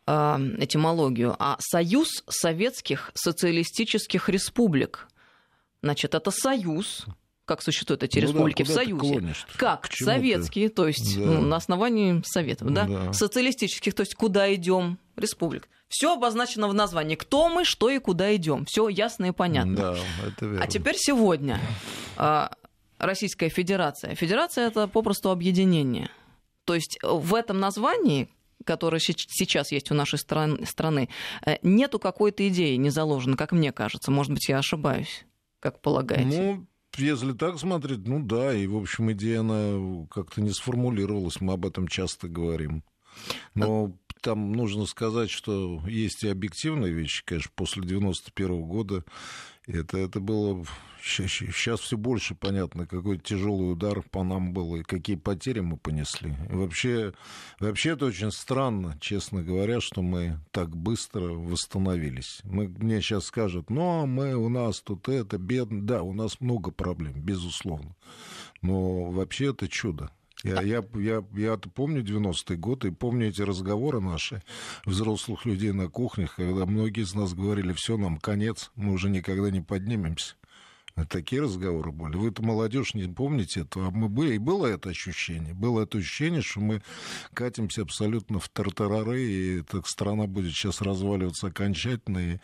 [0.07, 5.07] а, этимологию, а Союз Советских Социалистических Республик.
[5.81, 7.05] Значит, это союз,
[7.45, 11.25] как существуют эти ну республики да, в Союзе, как советские, то есть да.
[11.25, 12.85] ну, на основании Советов, да?
[12.85, 15.69] да, социалистических, то есть куда идем, республик.
[15.87, 17.15] Все обозначено в названии.
[17.15, 18.65] Кто мы, что и куда идем.
[18.65, 19.75] Все ясно и понятно.
[19.75, 20.63] Да, это верно.
[20.63, 21.59] А теперь сегодня.
[22.97, 24.15] Российская Федерация.
[24.15, 26.09] Федерация это попросту объединение.
[26.65, 28.29] То есть в этом названии,
[28.63, 31.09] которое сейчас есть у нашей страны,
[31.45, 34.11] э, нету какой-то идеи не заложено, как мне кажется.
[34.11, 35.25] Может быть, я ошибаюсь,
[35.59, 36.41] как полагаете?
[36.41, 41.53] Ну, если так смотреть, ну да, и, в общем, идея, она как-то не сформулировалась, мы
[41.53, 42.83] об этом часто говорим.
[43.53, 43.95] Но
[44.25, 49.03] там нужно сказать, что есть и объективные вещи, конечно, после 91 года
[49.67, 50.65] это, это было...
[51.03, 56.33] Сейчас все больше понятно, какой тяжелый удар по нам был и какие потери мы понесли.
[56.49, 57.13] Вообще,
[57.59, 62.39] вообще это очень странно, честно говоря, что мы так быстро восстановились.
[62.43, 65.85] Мы, мне сейчас скажут, ну, а мы, у нас тут это, бедно.
[65.85, 67.95] Да, у нас много проблем, безусловно.
[68.63, 70.09] Но вообще это чудо.
[70.45, 74.43] Я, я, я, я помню 90-й год и помню эти разговоры наши,
[74.85, 79.49] взрослых людей на кухнях, когда многие из нас говорили, все, нам конец, мы уже никогда
[79.49, 80.35] не поднимемся.
[81.09, 82.15] Такие разговоры были.
[82.15, 85.53] Вы-то молодежь не помните этого, а мы были, и было это ощущение.
[85.53, 86.81] Было это ощущение, что мы
[87.33, 92.39] катимся абсолютно в тартарары, и эта страна будет сейчас разваливаться окончательно, и,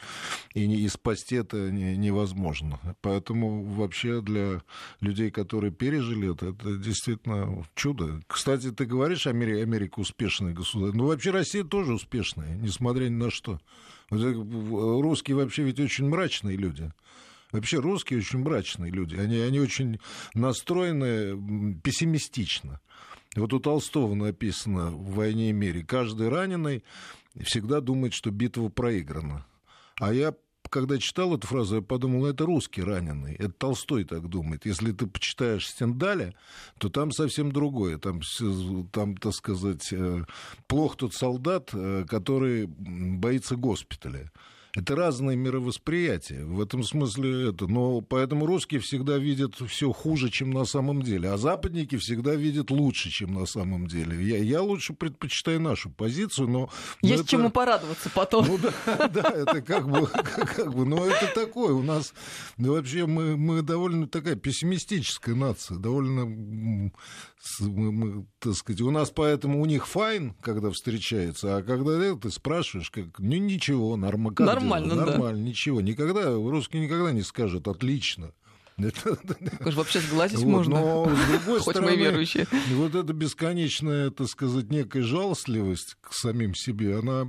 [0.53, 2.77] и, и спасти это не, невозможно.
[2.99, 4.61] Поэтому вообще для
[4.99, 8.21] людей, которые пережили это, это действительно чудо.
[8.27, 10.97] Кстати, ты говоришь, Америка, Америка успешное государство.
[10.97, 13.61] Ну, вообще Россия тоже успешная, несмотря ни на что.
[14.09, 16.91] Русские вообще ведь очень мрачные люди.
[17.51, 19.15] Вообще русские очень мрачные люди.
[19.15, 19.99] Они, они очень
[20.33, 22.79] настроены пессимистично.
[23.35, 25.83] Вот у Толстого написано в «Войне и мире».
[25.83, 26.83] Каждый раненый
[27.41, 29.45] всегда думает, что битва проиграна.
[29.99, 30.33] А я
[30.71, 33.35] когда читал эту фразу, я подумал, это русский раненый.
[33.35, 34.65] Это Толстой так думает.
[34.65, 36.33] Если ты почитаешь Стендаля,
[36.79, 37.97] то там совсем другое.
[37.97, 38.21] Там,
[38.91, 40.23] там так сказать, э,
[40.67, 44.31] плох тот солдат, э, который боится госпиталя.
[44.73, 46.45] Это разные мировосприятия.
[46.45, 47.67] В этом смысле это.
[47.67, 51.29] Но поэтому русские всегда видят все хуже, чем на самом деле.
[51.29, 54.23] А западники всегда видят лучше, чем на самом деле.
[54.23, 56.69] Я, я лучше предпочитаю нашу позицию, но...
[57.01, 57.29] Есть это...
[57.31, 58.47] чему порадоваться потом.
[58.47, 60.07] Ну да, да, это как бы,
[60.55, 61.73] как бы, но это такое.
[61.73, 62.13] У нас
[62.57, 66.25] ну, вообще мы, мы довольно такая пессимистическая нация, довольно
[67.59, 72.29] мы, мы, так сказать, у нас поэтому у них файн, когда встречается, а когда ты
[72.29, 75.05] спрашиваешь, как, ну ничего, норм, как нормально, дела?
[75.05, 78.33] нормально, ничего, никогда русский никогда не скажет отлично.
[79.59, 80.79] Как вообще сглазить вот, можно?
[80.79, 82.47] Но, с другой Хоть стороны, мы верующие.
[82.71, 87.27] вот эта бесконечная, так сказать, некая жалостливость к самим себе, она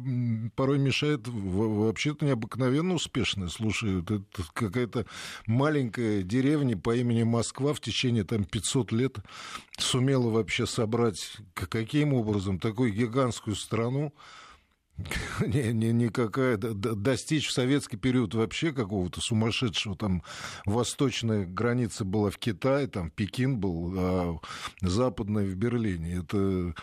[0.54, 3.50] порой мешает вообще-то необыкновенно успешной.
[3.50, 4.22] Слушай, это
[4.54, 5.06] какая-то
[5.46, 9.16] маленькая деревня по имени Москва в течение там 500 лет
[9.78, 14.14] сумела вообще собрать каким образом такую гигантскую страну,
[15.46, 20.22] не, не, никакая, достичь в советский период вообще какого-то сумасшедшего, там
[20.66, 24.38] восточная граница была в Китае, там Пекин был, а
[24.80, 26.22] западная в Берлине.
[26.22, 26.74] Это,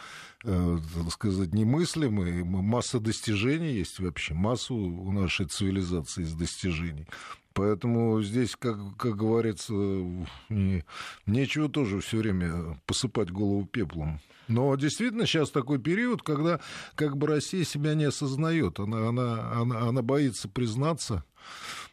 [0.44, 7.08] так сказать, немыслимо, масса достижений есть вообще, массу у нашей цивилизации из достижений.
[7.54, 10.86] Поэтому здесь, как, как говорится, не,
[11.26, 14.22] нечего тоже все время посыпать голову пеплом.
[14.48, 16.60] Но действительно сейчас такой период, когда
[16.96, 18.80] как бы Россия себя не осознает.
[18.80, 21.24] Она, она, она, она боится признаться.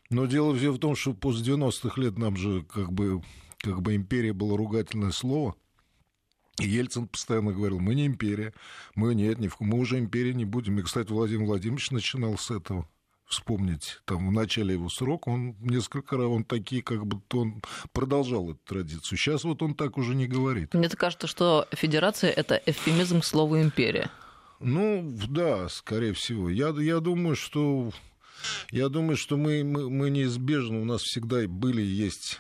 [0.09, 3.23] Но дело все в том, что после 90-х лет нам же как бы,
[3.59, 5.57] как бы империя было ругательное слово.
[6.59, 8.55] И Ельцин постоянно говорил, мы не империя,
[8.95, 10.79] мы нет, мы уже империя не будем.
[10.79, 12.89] И, кстати, Владимир Владимирович начинал с этого
[13.27, 17.61] вспомнить, там, в начале его срока, он несколько раз, он такие, как бы, он
[17.93, 19.19] продолжал эту традицию.
[19.19, 20.75] Сейчас вот он так уже не говорит.
[20.75, 24.11] Мне кажется, что федерация— это эвфемизм слова «империя».
[24.61, 26.49] Ну, да, скорее всего.
[26.49, 27.91] Я, я думаю, что...
[28.71, 32.39] Я думаю, что мы, мы, мы неизбежно, у нас всегда были и есть,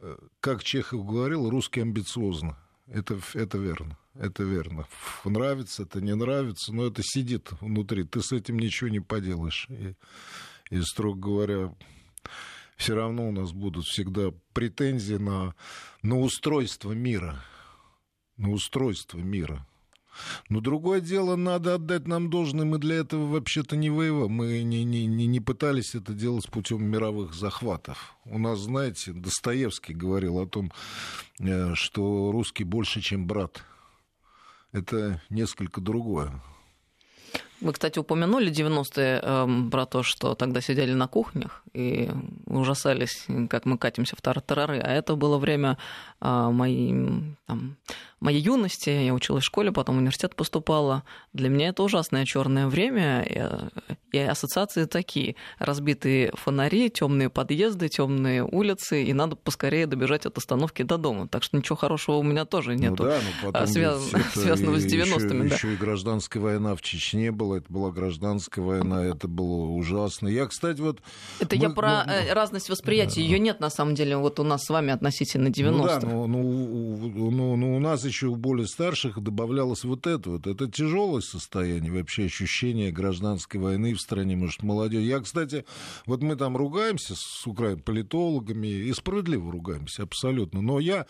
[0.00, 2.56] э, как Чехов говорил, русский амбициозно.
[2.86, 3.98] Это, это верно.
[4.14, 4.86] Это верно.
[5.24, 8.04] Нравится, это не нравится, но это сидит внутри.
[8.04, 9.66] Ты с этим ничего не поделаешь.
[9.70, 9.94] И,
[10.70, 11.74] и строго говоря,
[12.76, 15.54] все равно у нас будут всегда претензии на,
[16.02, 17.42] на устройство мира.
[18.36, 19.66] На устройство мира.
[20.48, 24.28] Но другое дело, надо отдать нам должное, мы для этого вообще-то не воевали.
[24.28, 28.16] Мы не, не, не, не пытались это делать путем мировых захватов.
[28.24, 30.72] У нас, знаете, Достоевский говорил о том,
[31.38, 33.64] э, что русский больше, чем брат.
[34.72, 36.32] Это несколько другое.
[37.62, 42.10] Вы, кстати, упомянули 90-е э, эм, про то, что тогда сидели на кухнях и
[42.46, 44.80] ужасались, как мы катимся в тартарары.
[44.80, 45.78] А это было время
[46.20, 47.76] э, моей там,
[48.22, 51.04] моей юности, я училась в школе, потом в университет поступала.
[51.32, 53.22] Для меня это ужасное черное время,
[54.12, 55.36] и, ассоциации такие.
[55.58, 61.28] Разбитые фонари, темные подъезды, темные улицы, и надо поскорее добежать от остановки до дома.
[61.28, 63.20] Так что ничего хорошего у меня тоже нет, ну, да,
[63.52, 64.02] а, связ...
[64.34, 65.46] связанного с 90-ми.
[65.46, 65.54] Еще, да.
[65.54, 70.28] еще и гражданская война в Чечне была, это была гражданская война, это было ужасно.
[70.28, 71.00] Я, кстати, вот...
[71.40, 72.12] Это мы, я про мы...
[72.12, 75.70] Э, разность восприятия, ее нет на самом деле вот у нас с вами относительно 90-х.
[75.70, 80.30] Ну да, ну, ну, ну, ну у нас еще у более старших добавлялось вот это
[80.30, 80.46] вот.
[80.46, 85.02] Это тяжелое состояние, вообще ощущение гражданской войны в стране, может, молодежь.
[85.02, 85.64] Я, кстати,
[86.06, 90.60] вот мы там ругаемся с украин политологами, и справедливо ругаемся, абсолютно.
[90.60, 91.06] Но я,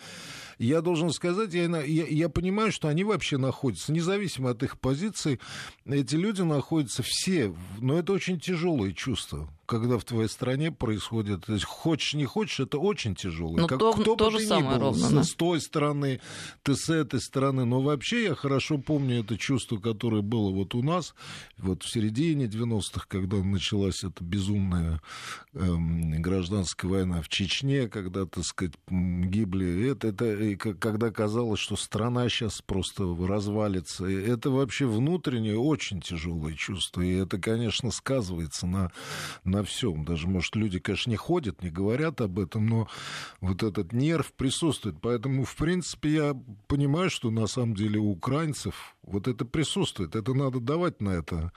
[0.57, 5.39] я должен сказать, я, я, я понимаю, что они вообще находятся, независимо от их позиций,
[5.85, 11.53] эти люди находятся все, но это очень тяжелое чувство когда в твоей стране происходит, то
[11.53, 13.57] есть хочешь не хочешь, это очень тяжело.
[13.57, 15.23] Но как, то, кто то бы же самое ни был, ровно, да?
[15.23, 16.19] с той стороны,
[16.63, 17.65] ты с этой стороны.
[17.65, 21.15] Но вообще я хорошо помню это чувство, которое было вот у нас,
[21.57, 25.01] вот в середине 90-х, когда началась эта безумная
[25.53, 29.91] эм, гражданская война в Чечне, когда, так сказать, гибли.
[29.91, 34.05] Это, это, и когда казалось, что страна сейчас просто развалится.
[34.07, 37.01] И это вообще внутреннее очень тяжелое чувство.
[37.01, 38.91] И это, конечно, сказывается на,
[39.53, 40.03] на всем.
[40.03, 42.87] Даже, может, люди, конечно, не ходят, не говорят об этом, но
[43.39, 44.97] вот этот нерв присутствует.
[45.01, 50.15] Поэтому, в принципе, я понимаю, что на самом деле у украинцев вот это присутствует.
[50.15, 51.51] Это надо давать на это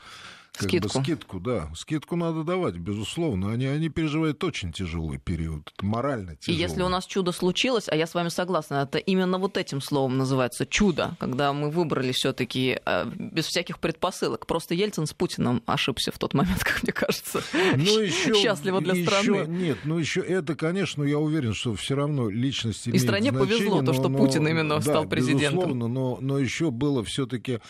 [0.57, 0.99] как скидку.
[0.99, 1.71] Бы скидку, да.
[1.75, 3.53] Скидку надо давать, безусловно.
[3.53, 6.59] Они, они переживают очень тяжелый период, морально тяжелый.
[6.59, 9.81] И если у нас чудо случилось, а я с вами согласна, это именно вот этим
[9.81, 14.47] словом называется чудо, когда мы выбрали все таки э, без всяких предпосылок.
[14.47, 17.43] Просто Ельцин с Путиным ошибся в тот момент, как мне кажется.
[17.53, 19.47] Ну, еще, Счастливо для еще, страны.
[19.49, 23.59] Нет, ну еще это, конечно, я уверен, что все равно личность имеет И стране значение,
[23.59, 25.59] повезло но, то, что но, Путин именно да, стал президентом.
[25.59, 27.61] Безусловно, но, но еще было все-таки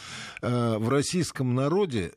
[0.42, 2.12] э, в российском народе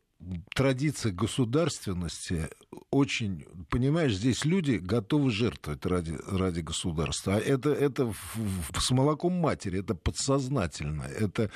[0.53, 2.49] традиция государственности
[2.91, 7.35] очень, понимаешь, здесь люди готовы жертвовать ради, ради государства.
[7.35, 8.13] А это, это
[8.77, 11.51] с молоком матери, это подсознательно, это,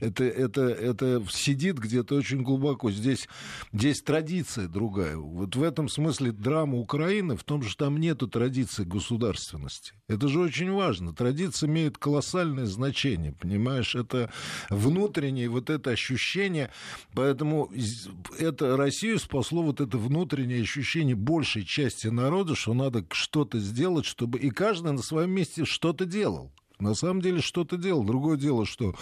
[0.00, 2.90] это, это, это сидит где-то очень глубоко.
[2.90, 3.28] Здесь,
[3.72, 5.16] здесь традиция другая.
[5.16, 9.94] Вот в этом смысле драма Украины в том, что там нету традиции государственности.
[10.08, 11.12] Это же очень важно.
[11.12, 13.94] Традиция имеет колоссальное значение, понимаешь?
[13.94, 14.30] Это
[14.70, 16.70] внутреннее вот это ощущение.
[17.12, 17.70] Поэтому
[18.38, 24.38] это Россию спасло вот это внутреннее ощущение большей части народа, что надо что-то сделать, чтобы
[24.38, 26.52] и каждый на своем месте что-то делал.
[26.78, 28.04] На самом деле что-то делал.
[28.04, 28.94] Другое дело, что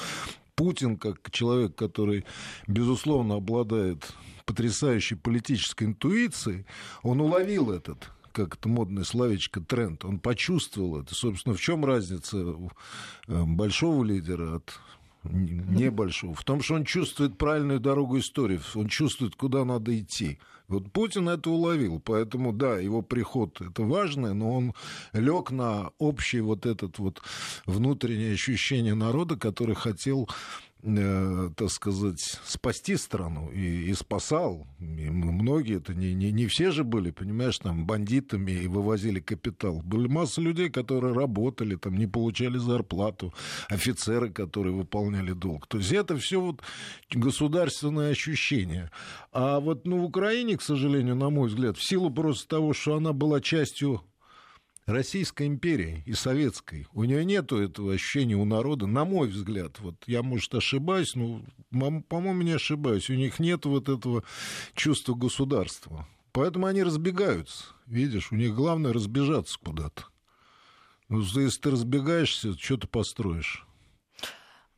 [0.54, 2.24] Путин, как человек, который,
[2.66, 4.12] безусловно, обладает
[4.46, 6.64] потрясающей политической интуицией,
[7.02, 11.14] он уловил этот как это модное словечко, тренд, он почувствовал это.
[11.14, 12.36] Собственно, в чем разница
[13.28, 14.78] э, большого лидера от
[15.30, 20.38] небольшого, в том, что он чувствует правильную дорогу истории, он чувствует, куда надо идти.
[20.68, 24.74] Вот Путин это уловил, поэтому, да, его приход это важно, но он
[25.12, 27.22] лег на общее вот этот вот
[27.66, 30.28] внутреннее ощущение народа, который хотел
[30.86, 34.66] э, так сказать, спасти страну и, и спасал.
[34.78, 39.82] И многие, это не, не, не все же были, понимаешь, там бандитами и вывозили капитал.
[39.84, 43.34] Были масса людей, которые работали, там не получали зарплату,
[43.68, 45.66] офицеры, которые выполняли долг.
[45.66, 46.62] То есть это все вот
[47.12, 48.90] государственное ощущение.
[49.32, 52.96] А вот ну, в Украине, к сожалению, на мой взгляд, в силу просто того, что
[52.96, 54.02] она была частью
[54.86, 56.86] Российской империи и Советской.
[56.92, 59.80] У нее нет этого ощущения у народа, на мой взгляд.
[59.80, 61.42] Вот я, может, ошибаюсь, но,
[62.08, 63.10] по-моему, не ошибаюсь.
[63.10, 64.22] У них нет вот этого
[64.74, 66.06] чувства государства.
[66.30, 67.64] Поэтому они разбегаются.
[67.86, 70.04] Видишь, у них главное разбежаться куда-то.
[71.08, 73.66] Ну, если ты разбегаешься, что ты построишь?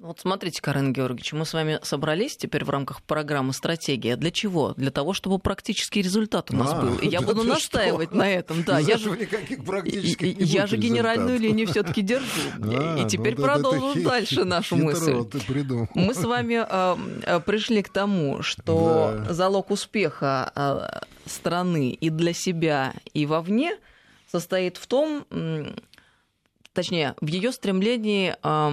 [0.01, 4.15] Вот смотрите, Карен Георгиевич, мы с вами собрались теперь в рамках программы «Стратегия».
[4.15, 4.73] Для чего?
[4.77, 6.99] Для того, чтобы практический результат у нас а, был.
[6.99, 8.17] И я буду настаивать что?
[8.17, 8.63] на этом.
[8.63, 12.27] Да, я же, никаких практических я же генеральную линию все таки держу.
[12.79, 15.17] А, и теперь ну, продолжу да, дальше хит, нашу мысль.
[15.95, 19.33] Мы с вами э, пришли к тому, что да.
[19.33, 23.77] залог успеха э, страны и для себя, и вовне
[24.31, 25.27] состоит в том,
[26.73, 28.37] точнее, в ее стремлении...
[28.45, 28.73] Э,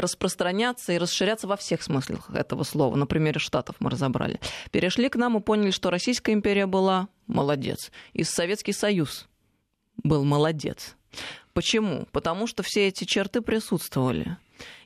[0.00, 2.96] распространяться и расширяться во всех смыслах этого слова.
[2.96, 4.40] На примере Штатов мы разобрали.
[4.70, 7.90] Перешли к нам и поняли, что Российская империя была молодец.
[8.12, 9.28] И Советский Союз
[10.02, 10.96] был молодец.
[11.52, 12.06] Почему?
[12.12, 14.36] Потому что все эти черты присутствовали.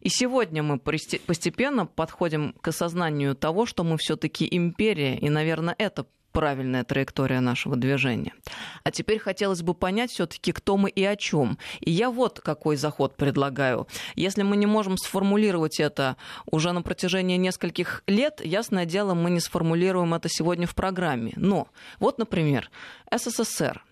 [0.00, 6.06] И сегодня мы постепенно подходим к осознанию того, что мы все-таки империя, и, наверное, это
[6.34, 8.34] правильная траектория нашего движения.
[8.82, 11.58] А теперь хотелось бы понять все-таки, кто мы и о чем.
[11.80, 13.86] И я вот какой заход предлагаю.
[14.16, 16.16] Если мы не можем сформулировать это
[16.50, 21.32] уже на протяжении нескольких лет, ясное дело, мы не сформулируем это сегодня в программе.
[21.36, 21.68] Но
[22.00, 22.68] вот, например,
[23.12, 23.84] СССР.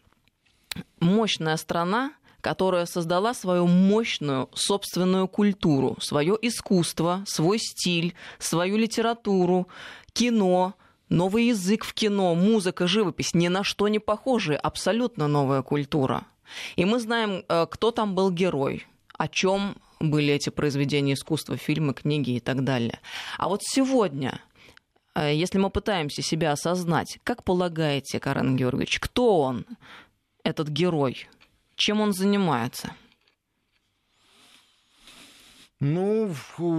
[0.98, 9.68] Мощная страна, которая создала свою мощную собственную культуру, свое искусство, свой стиль, свою литературу,
[10.12, 10.74] кино,
[11.12, 16.24] Новый язык в кино, музыка, живопись ни на что не похожи, абсолютно новая культура.
[16.74, 18.86] И мы знаем, э, кто там был герой,
[19.18, 22.98] о чем были эти произведения искусства, фильмы, книги и так далее.
[23.36, 24.40] А вот сегодня,
[25.14, 29.66] э, если мы пытаемся себя осознать, как полагаете, Карен Георгиевич, кто он,
[30.44, 31.28] этот герой,
[31.76, 32.94] чем он занимается?
[35.84, 36.32] Ну,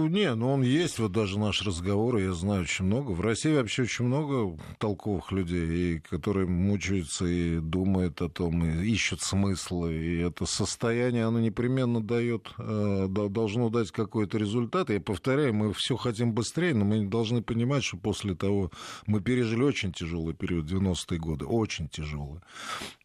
[0.08, 3.10] не, ну он есть, вот даже наш разговор, я знаю очень много.
[3.10, 8.86] В России вообще очень много толковых людей, и которые мучаются и думают о том, и
[8.86, 9.92] ищут смыслы.
[9.92, 14.88] И это состояние, оно непременно дает, э, должно дать какой-то результат.
[14.88, 18.70] Я повторяю, мы все хотим быстрее, но мы должны понимать, что после того
[19.06, 22.40] мы пережили очень тяжелый период, 90-е годы, очень тяжелый.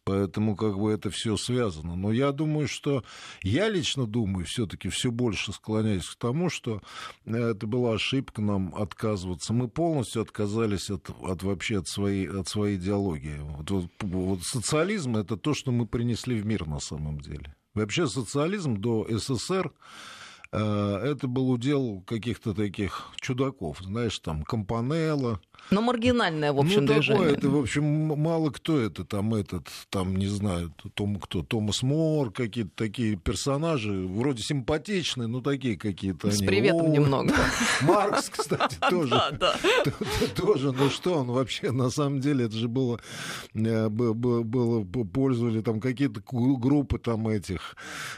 [0.04, 1.94] Поэтому как бы это все связано.
[1.94, 3.04] Но я думаю, что
[3.42, 6.80] я лично думаю, все-таки все больше склоняюсь к тому, что
[7.26, 9.52] э, это была ошибка нам отказываться.
[9.52, 13.38] Мы полностью отказались от, от вообще от своей, от своей идеологии.
[13.40, 17.54] Вот, вот, вот социализм это то, что мы принесли в мир на самом деле.
[17.74, 19.70] Вообще социализм до СССР
[20.52, 25.40] это был удел каких-то таких чудаков, знаешь, там Компанелло,
[25.70, 27.22] но маргинальное, в общем, ну, движение.
[27.22, 31.82] Такое, это, в общем, мало кто это, там, этот, там, не знаю, Том, кто, Томас
[31.82, 36.46] Мор, какие-то такие персонажи, вроде симпатичные, но такие какие-то С они.
[36.48, 37.34] приветом О, немного.
[37.82, 39.14] Маркс, кстати, тоже.
[40.36, 43.00] Тоже, ну что он вообще, на самом деле, это же было,
[43.54, 47.76] э, было, пользовали там какие-то группы там этих,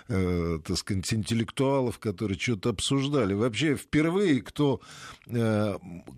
[0.08, 3.34] э, так сказать, интеллектуалов, которые что-то обсуждали.
[3.34, 4.80] Вообще, впервые кто,
[5.26, 5.74] э,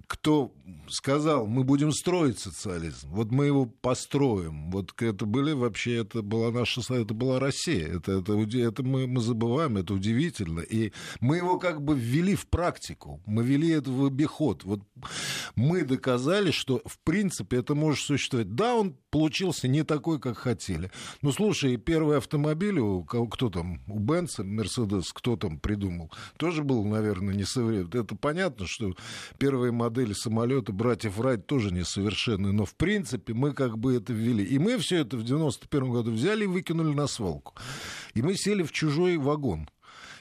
[0.07, 0.53] кто
[0.89, 4.71] сказал, мы будем строить социализм, вот мы его построим.
[4.71, 7.87] Вот это были вообще, это была наша, это была Россия.
[7.87, 10.61] Это, это, это мы, мы забываем, это удивительно.
[10.61, 14.65] И мы его как бы ввели в практику, мы ввели это в обиход.
[14.65, 14.81] Вот
[15.57, 18.55] мы доказали, что в принципе это может существовать.
[18.55, 20.91] Да, он получился не такой, как хотели.
[21.23, 25.85] Ну, слушай, первый автомобиль, у, кто там, у Бенца, Мерседес, кто там придумал,
[26.36, 28.01] тоже был, наверное, несовременный.
[28.01, 28.95] Это понятно, что
[29.38, 34.45] первые модели самолета братьев Райт тоже несовершенные, но в принципе мы как бы это ввели.
[34.45, 37.55] И мы все это в 91 году взяли и выкинули на свалку.
[38.14, 39.68] И мы сели в чужой вагон.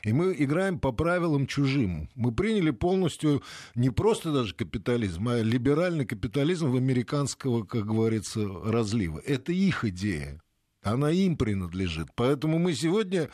[0.04, 2.10] И мы играем по правилам чужим.
[2.16, 3.42] Мы приняли полностью
[3.74, 9.22] не просто даже капитализм, а либеральный капитализм в американского, как говорится, разлива.
[9.26, 10.43] Это их идея.
[10.84, 12.10] Она им принадлежит.
[12.16, 13.30] Поэтому мы сегодня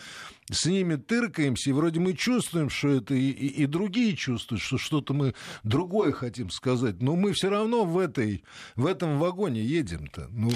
[0.52, 4.78] с ними тыркаемся, и вроде мы чувствуем, что это и, и, и другие чувствуют, что
[4.78, 5.34] что-то мы
[5.64, 7.02] другое хотим сказать.
[7.02, 8.44] Но мы все равно в, этой,
[8.76, 10.28] в этом вагоне едем-то.
[10.32, 10.52] Ну,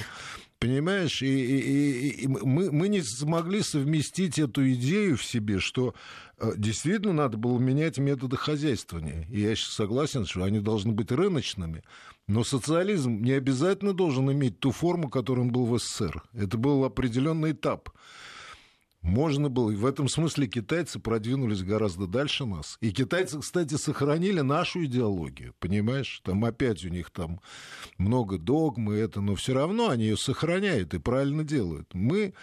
[0.64, 1.22] Понимаешь?
[1.22, 5.94] И, и, и, мы, мы не смогли совместить эту идею в себе, что
[6.40, 9.28] э, действительно надо было менять методы хозяйствования.
[9.30, 11.84] И я сейчас согласен, что они должны быть рыночными.
[12.30, 16.24] Но социализм не обязательно должен иметь ту форму, которой он был в СССР.
[16.32, 17.90] Это был определенный этап.
[19.04, 19.70] Можно было.
[19.72, 22.78] И в этом смысле китайцы продвинулись гораздо дальше нас.
[22.80, 25.54] И китайцы, кстати, сохранили нашу идеологию.
[25.60, 26.22] Понимаешь?
[26.24, 27.42] Там опять у них там
[27.98, 31.94] много догмы, это, но все равно они ее сохраняют и правильно делают.
[31.94, 32.34] Мы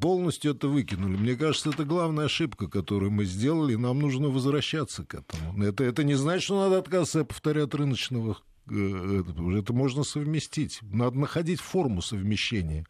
[0.00, 1.16] полностью это выкинули.
[1.16, 5.62] Мне кажется, это главная ошибка, которую мы сделали, и нам нужно возвращаться к этому.
[5.62, 8.38] Это, это не значит, что надо отказываться, я повторяю, от рыночного
[8.68, 9.22] э,
[9.56, 10.80] это можно совместить.
[10.82, 12.86] Надо находить форму совмещения.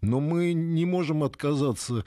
[0.00, 2.04] Но мы не можем отказаться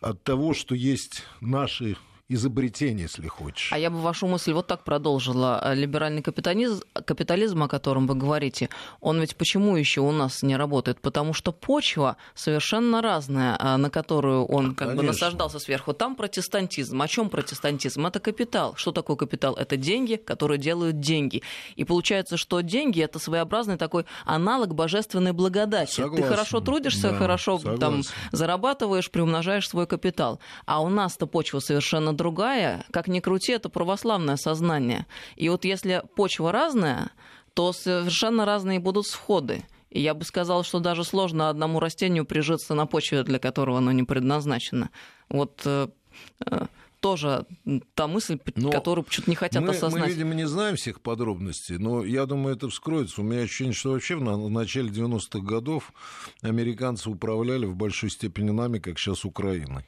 [0.00, 1.96] от того, что есть наши
[2.28, 3.72] изобретение, если хочешь.
[3.72, 5.72] А я бы вашу мысль вот так продолжила.
[5.74, 8.68] Либеральный капитализм, капитализм, о котором вы говорите,
[9.00, 11.00] он ведь почему еще у нас не работает?
[11.00, 15.02] Потому что почва совершенно разная, а, на которую он как Конечно.
[15.02, 15.92] бы насаждался сверху.
[15.92, 17.00] Там протестантизм.
[17.00, 18.04] О чем протестантизм?
[18.06, 18.74] Это капитал.
[18.76, 19.54] Что такое капитал?
[19.54, 21.42] Это деньги, которые делают деньги.
[21.76, 26.00] И получается, что деньги это своеобразный такой аналог божественной благодати.
[26.00, 26.24] Согласен.
[26.24, 27.80] Ты хорошо трудишься, да, хорошо согласен.
[27.80, 28.02] там
[28.32, 30.40] зарабатываешь, приумножаешь свой капитал.
[30.64, 35.06] А у нас-то почва совершенно другая, как ни крути, это православное сознание.
[35.36, 37.10] И вот если почва разная,
[37.54, 39.64] то совершенно разные будут сходы.
[39.90, 43.92] И я бы сказал, что даже сложно одному растению прижиться на почве, для которого оно
[43.92, 44.90] не предназначено.
[45.28, 45.88] Вот э,
[46.44, 46.66] э,
[47.00, 47.46] тоже
[47.94, 50.02] та мысль, но которую почему-то не хотят мы, осознать.
[50.02, 53.20] Мы, видимо, не знаем всех подробностей, но я думаю, это вскроется.
[53.20, 55.92] У меня ощущение, что вообще в, в начале 90-х годов
[56.42, 59.86] американцы управляли в большой степени нами, как сейчас Украиной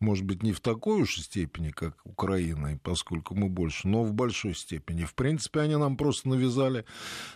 [0.00, 4.54] может быть, не в такой уж степени, как Украина, поскольку мы больше, но в большой
[4.54, 5.04] степени.
[5.04, 6.86] В принципе, они нам просто навязали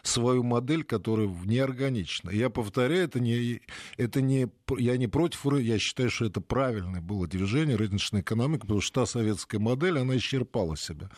[0.03, 2.31] свою модель, которая неорганична.
[2.31, 3.61] Я повторяю, это не,
[3.99, 4.49] это не,
[4.79, 9.07] я не против, я считаю, что это правильное было движение рыночной экономики, потому что та
[9.07, 11.11] советская модель, она исчерпала себя.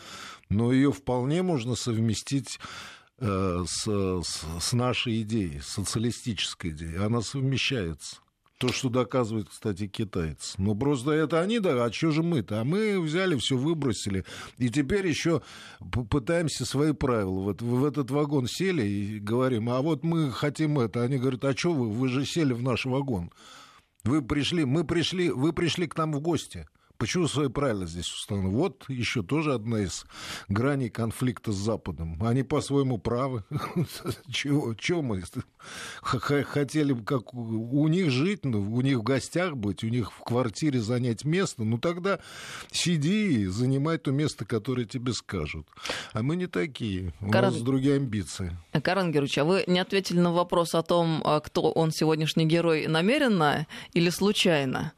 [0.49, 2.59] Но ее вполне можно совместить
[3.18, 6.97] э, с, с, с нашей идеей, социалистической идеей.
[6.97, 8.16] Она совмещается.
[8.59, 10.54] То, что доказывает, кстати, китайцы.
[10.57, 12.61] Ну, просто это они, да, а что же мы-то?
[12.61, 14.24] А мы взяли, все выбросили.
[14.57, 15.42] И теперь еще
[16.11, 17.40] пытаемся свои правила.
[17.40, 21.02] Вот в этот вагон сели и говорим, а вот мы хотим это.
[21.02, 21.90] Они говорят, а что вы?
[21.90, 23.30] Вы же сели в наш вагон.
[24.04, 26.66] Вы пришли, мы пришли, вы пришли к нам в гости.
[26.99, 28.57] Почему свои правила здесь установлены?
[28.57, 30.07] Вот еще тоже одна из
[30.49, 32.22] граней конфликта с Западом.
[32.22, 33.44] Они по-своему правы.
[34.30, 35.22] чего, чего мы
[36.03, 40.80] хотели как у них жить, ну, у них в гостях быть, у них в квартире
[40.80, 41.64] занять место?
[41.64, 42.18] Ну тогда
[42.70, 45.66] сиди и занимай то место, которое тебе скажут.
[46.12, 47.12] А мы не такие.
[47.20, 47.53] У Каран...
[47.53, 48.57] нас другие амбиции.
[48.82, 52.86] Карен Герович, а вы не ответили на вопрос о том, а кто он сегодняшний герой
[52.86, 54.92] намеренно или случайно?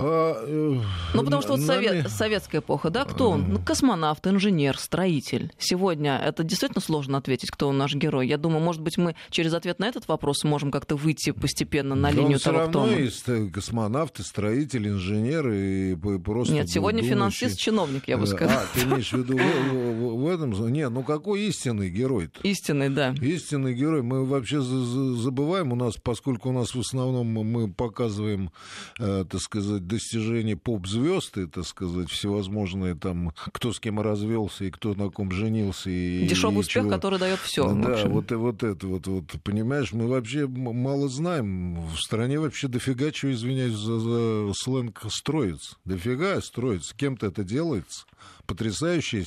[0.00, 0.80] А, э,
[1.12, 3.46] ну, потому что вот совет, советская эпоха, да, кто он?
[3.48, 5.50] Ну, космонавт, инженер, строитель.
[5.58, 8.28] Сегодня это действительно сложно ответить, кто он наш герой.
[8.28, 12.12] Я думаю, может быть, мы через ответ на этот вопрос можем как-то выйти постепенно на
[12.12, 12.96] линию Но того, кто он.
[12.96, 16.54] есть э, космонавт, и строитель, инженер, и просто...
[16.54, 17.16] Нет, сегодня думающий...
[17.16, 18.56] финансист, чиновник, я бы э, сказал.
[18.56, 20.52] А, ты имеешь в виду в, в, этом?
[20.72, 22.38] Не, ну какой истинный герой -то?
[22.44, 23.16] Истинный, да.
[23.20, 24.02] Истинный герой.
[24.02, 28.52] Мы вообще забываем у нас, поскольку у нас в основном мы показываем,
[28.96, 34.94] так сказать, достижения поп-звезд, и, так сказать, всевозможные там, кто с кем развелся и кто
[34.94, 35.90] на ком женился.
[35.90, 36.90] И, Дешевый и успех, чего.
[36.90, 37.72] который дает все.
[37.72, 41.80] Да, вот, вот это вот, вот, понимаешь, мы вообще мало знаем.
[41.86, 45.76] В стране вообще дофига чего, извиняюсь за, за сленг, строится.
[45.84, 46.94] Дофига строится.
[46.94, 48.04] Кем-то это делается
[48.48, 49.26] потрясающий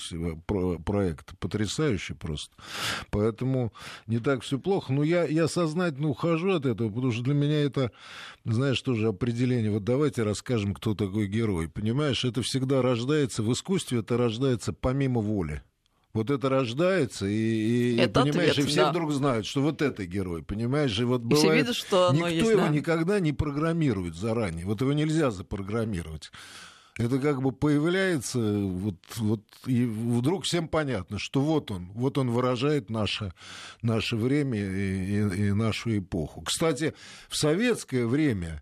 [0.83, 2.53] проект, потрясающий просто.
[3.11, 3.71] Поэтому
[4.07, 4.91] не так все плохо.
[4.91, 7.91] Но я, я сознательно ухожу от этого, потому что для меня это,
[8.43, 9.71] знаешь, тоже определение.
[9.71, 11.69] Вот давайте расскажем, кто такой герой.
[11.69, 15.61] Понимаешь, это всегда рождается, в искусстве это рождается помимо воли.
[16.13, 18.89] Вот это рождается, и, и это понимаешь, ответ, и все да.
[18.89, 22.27] вдруг знают, что вот это герой, понимаешь, и вот бывает, и все видят, что никто
[22.27, 22.67] есть, его да.
[22.67, 26.29] никогда не программирует заранее, вот его нельзя запрограммировать
[26.97, 32.29] это как бы появляется, вот, вот, и вдруг всем понятно, что вот он, вот он
[32.31, 33.33] выражает наше,
[33.81, 36.41] наше время и, и, и нашу эпоху.
[36.41, 36.93] Кстати,
[37.29, 38.61] в советское время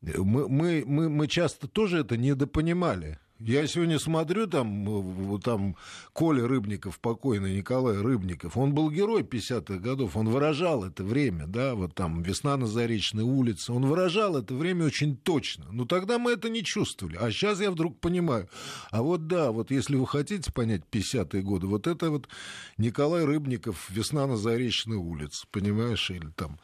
[0.00, 3.18] мы, мы, мы, мы часто тоже это недопонимали.
[3.46, 5.76] Я сегодня смотрю, там, там
[6.14, 11.74] Коля Рыбников, покойный Николай Рыбников, он был герой 50-х годов, он выражал это время, да,
[11.74, 15.66] вот там «Весна на Заречной улице», он выражал это время очень точно.
[15.70, 17.18] Но тогда мы это не чувствовали.
[17.20, 18.48] А сейчас я вдруг понимаю.
[18.90, 22.30] А вот да, вот если вы хотите понять 50-е годы, вот это вот
[22.78, 26.58] Николай Рыбников «Весна на Заречной улице», понимаешь, или там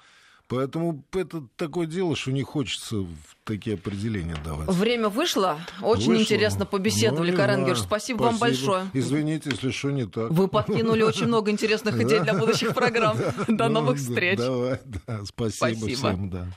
[0.51, 3.07] Поэтому это такое дело, что не хочется
[3.45, 4.69] такие определения давать.
[4.69, 5.61] Время вышло.
[5.81, 6.23] Очень вышло.
[6.23, 7.85] интересно побеседовали, ну, Карен Георгиевич.
[7.85, 8.91] Спасибо, спасибо вам большое.
[8.93, 10.33] Извините, если что не так.
[10.33, 13.17] Вы подкинули очень много интересных идей для будущих программ.
[13.47, 14.39] До новых встреч.
[14.39, 16.49] Давай, да, спасибо всем, да.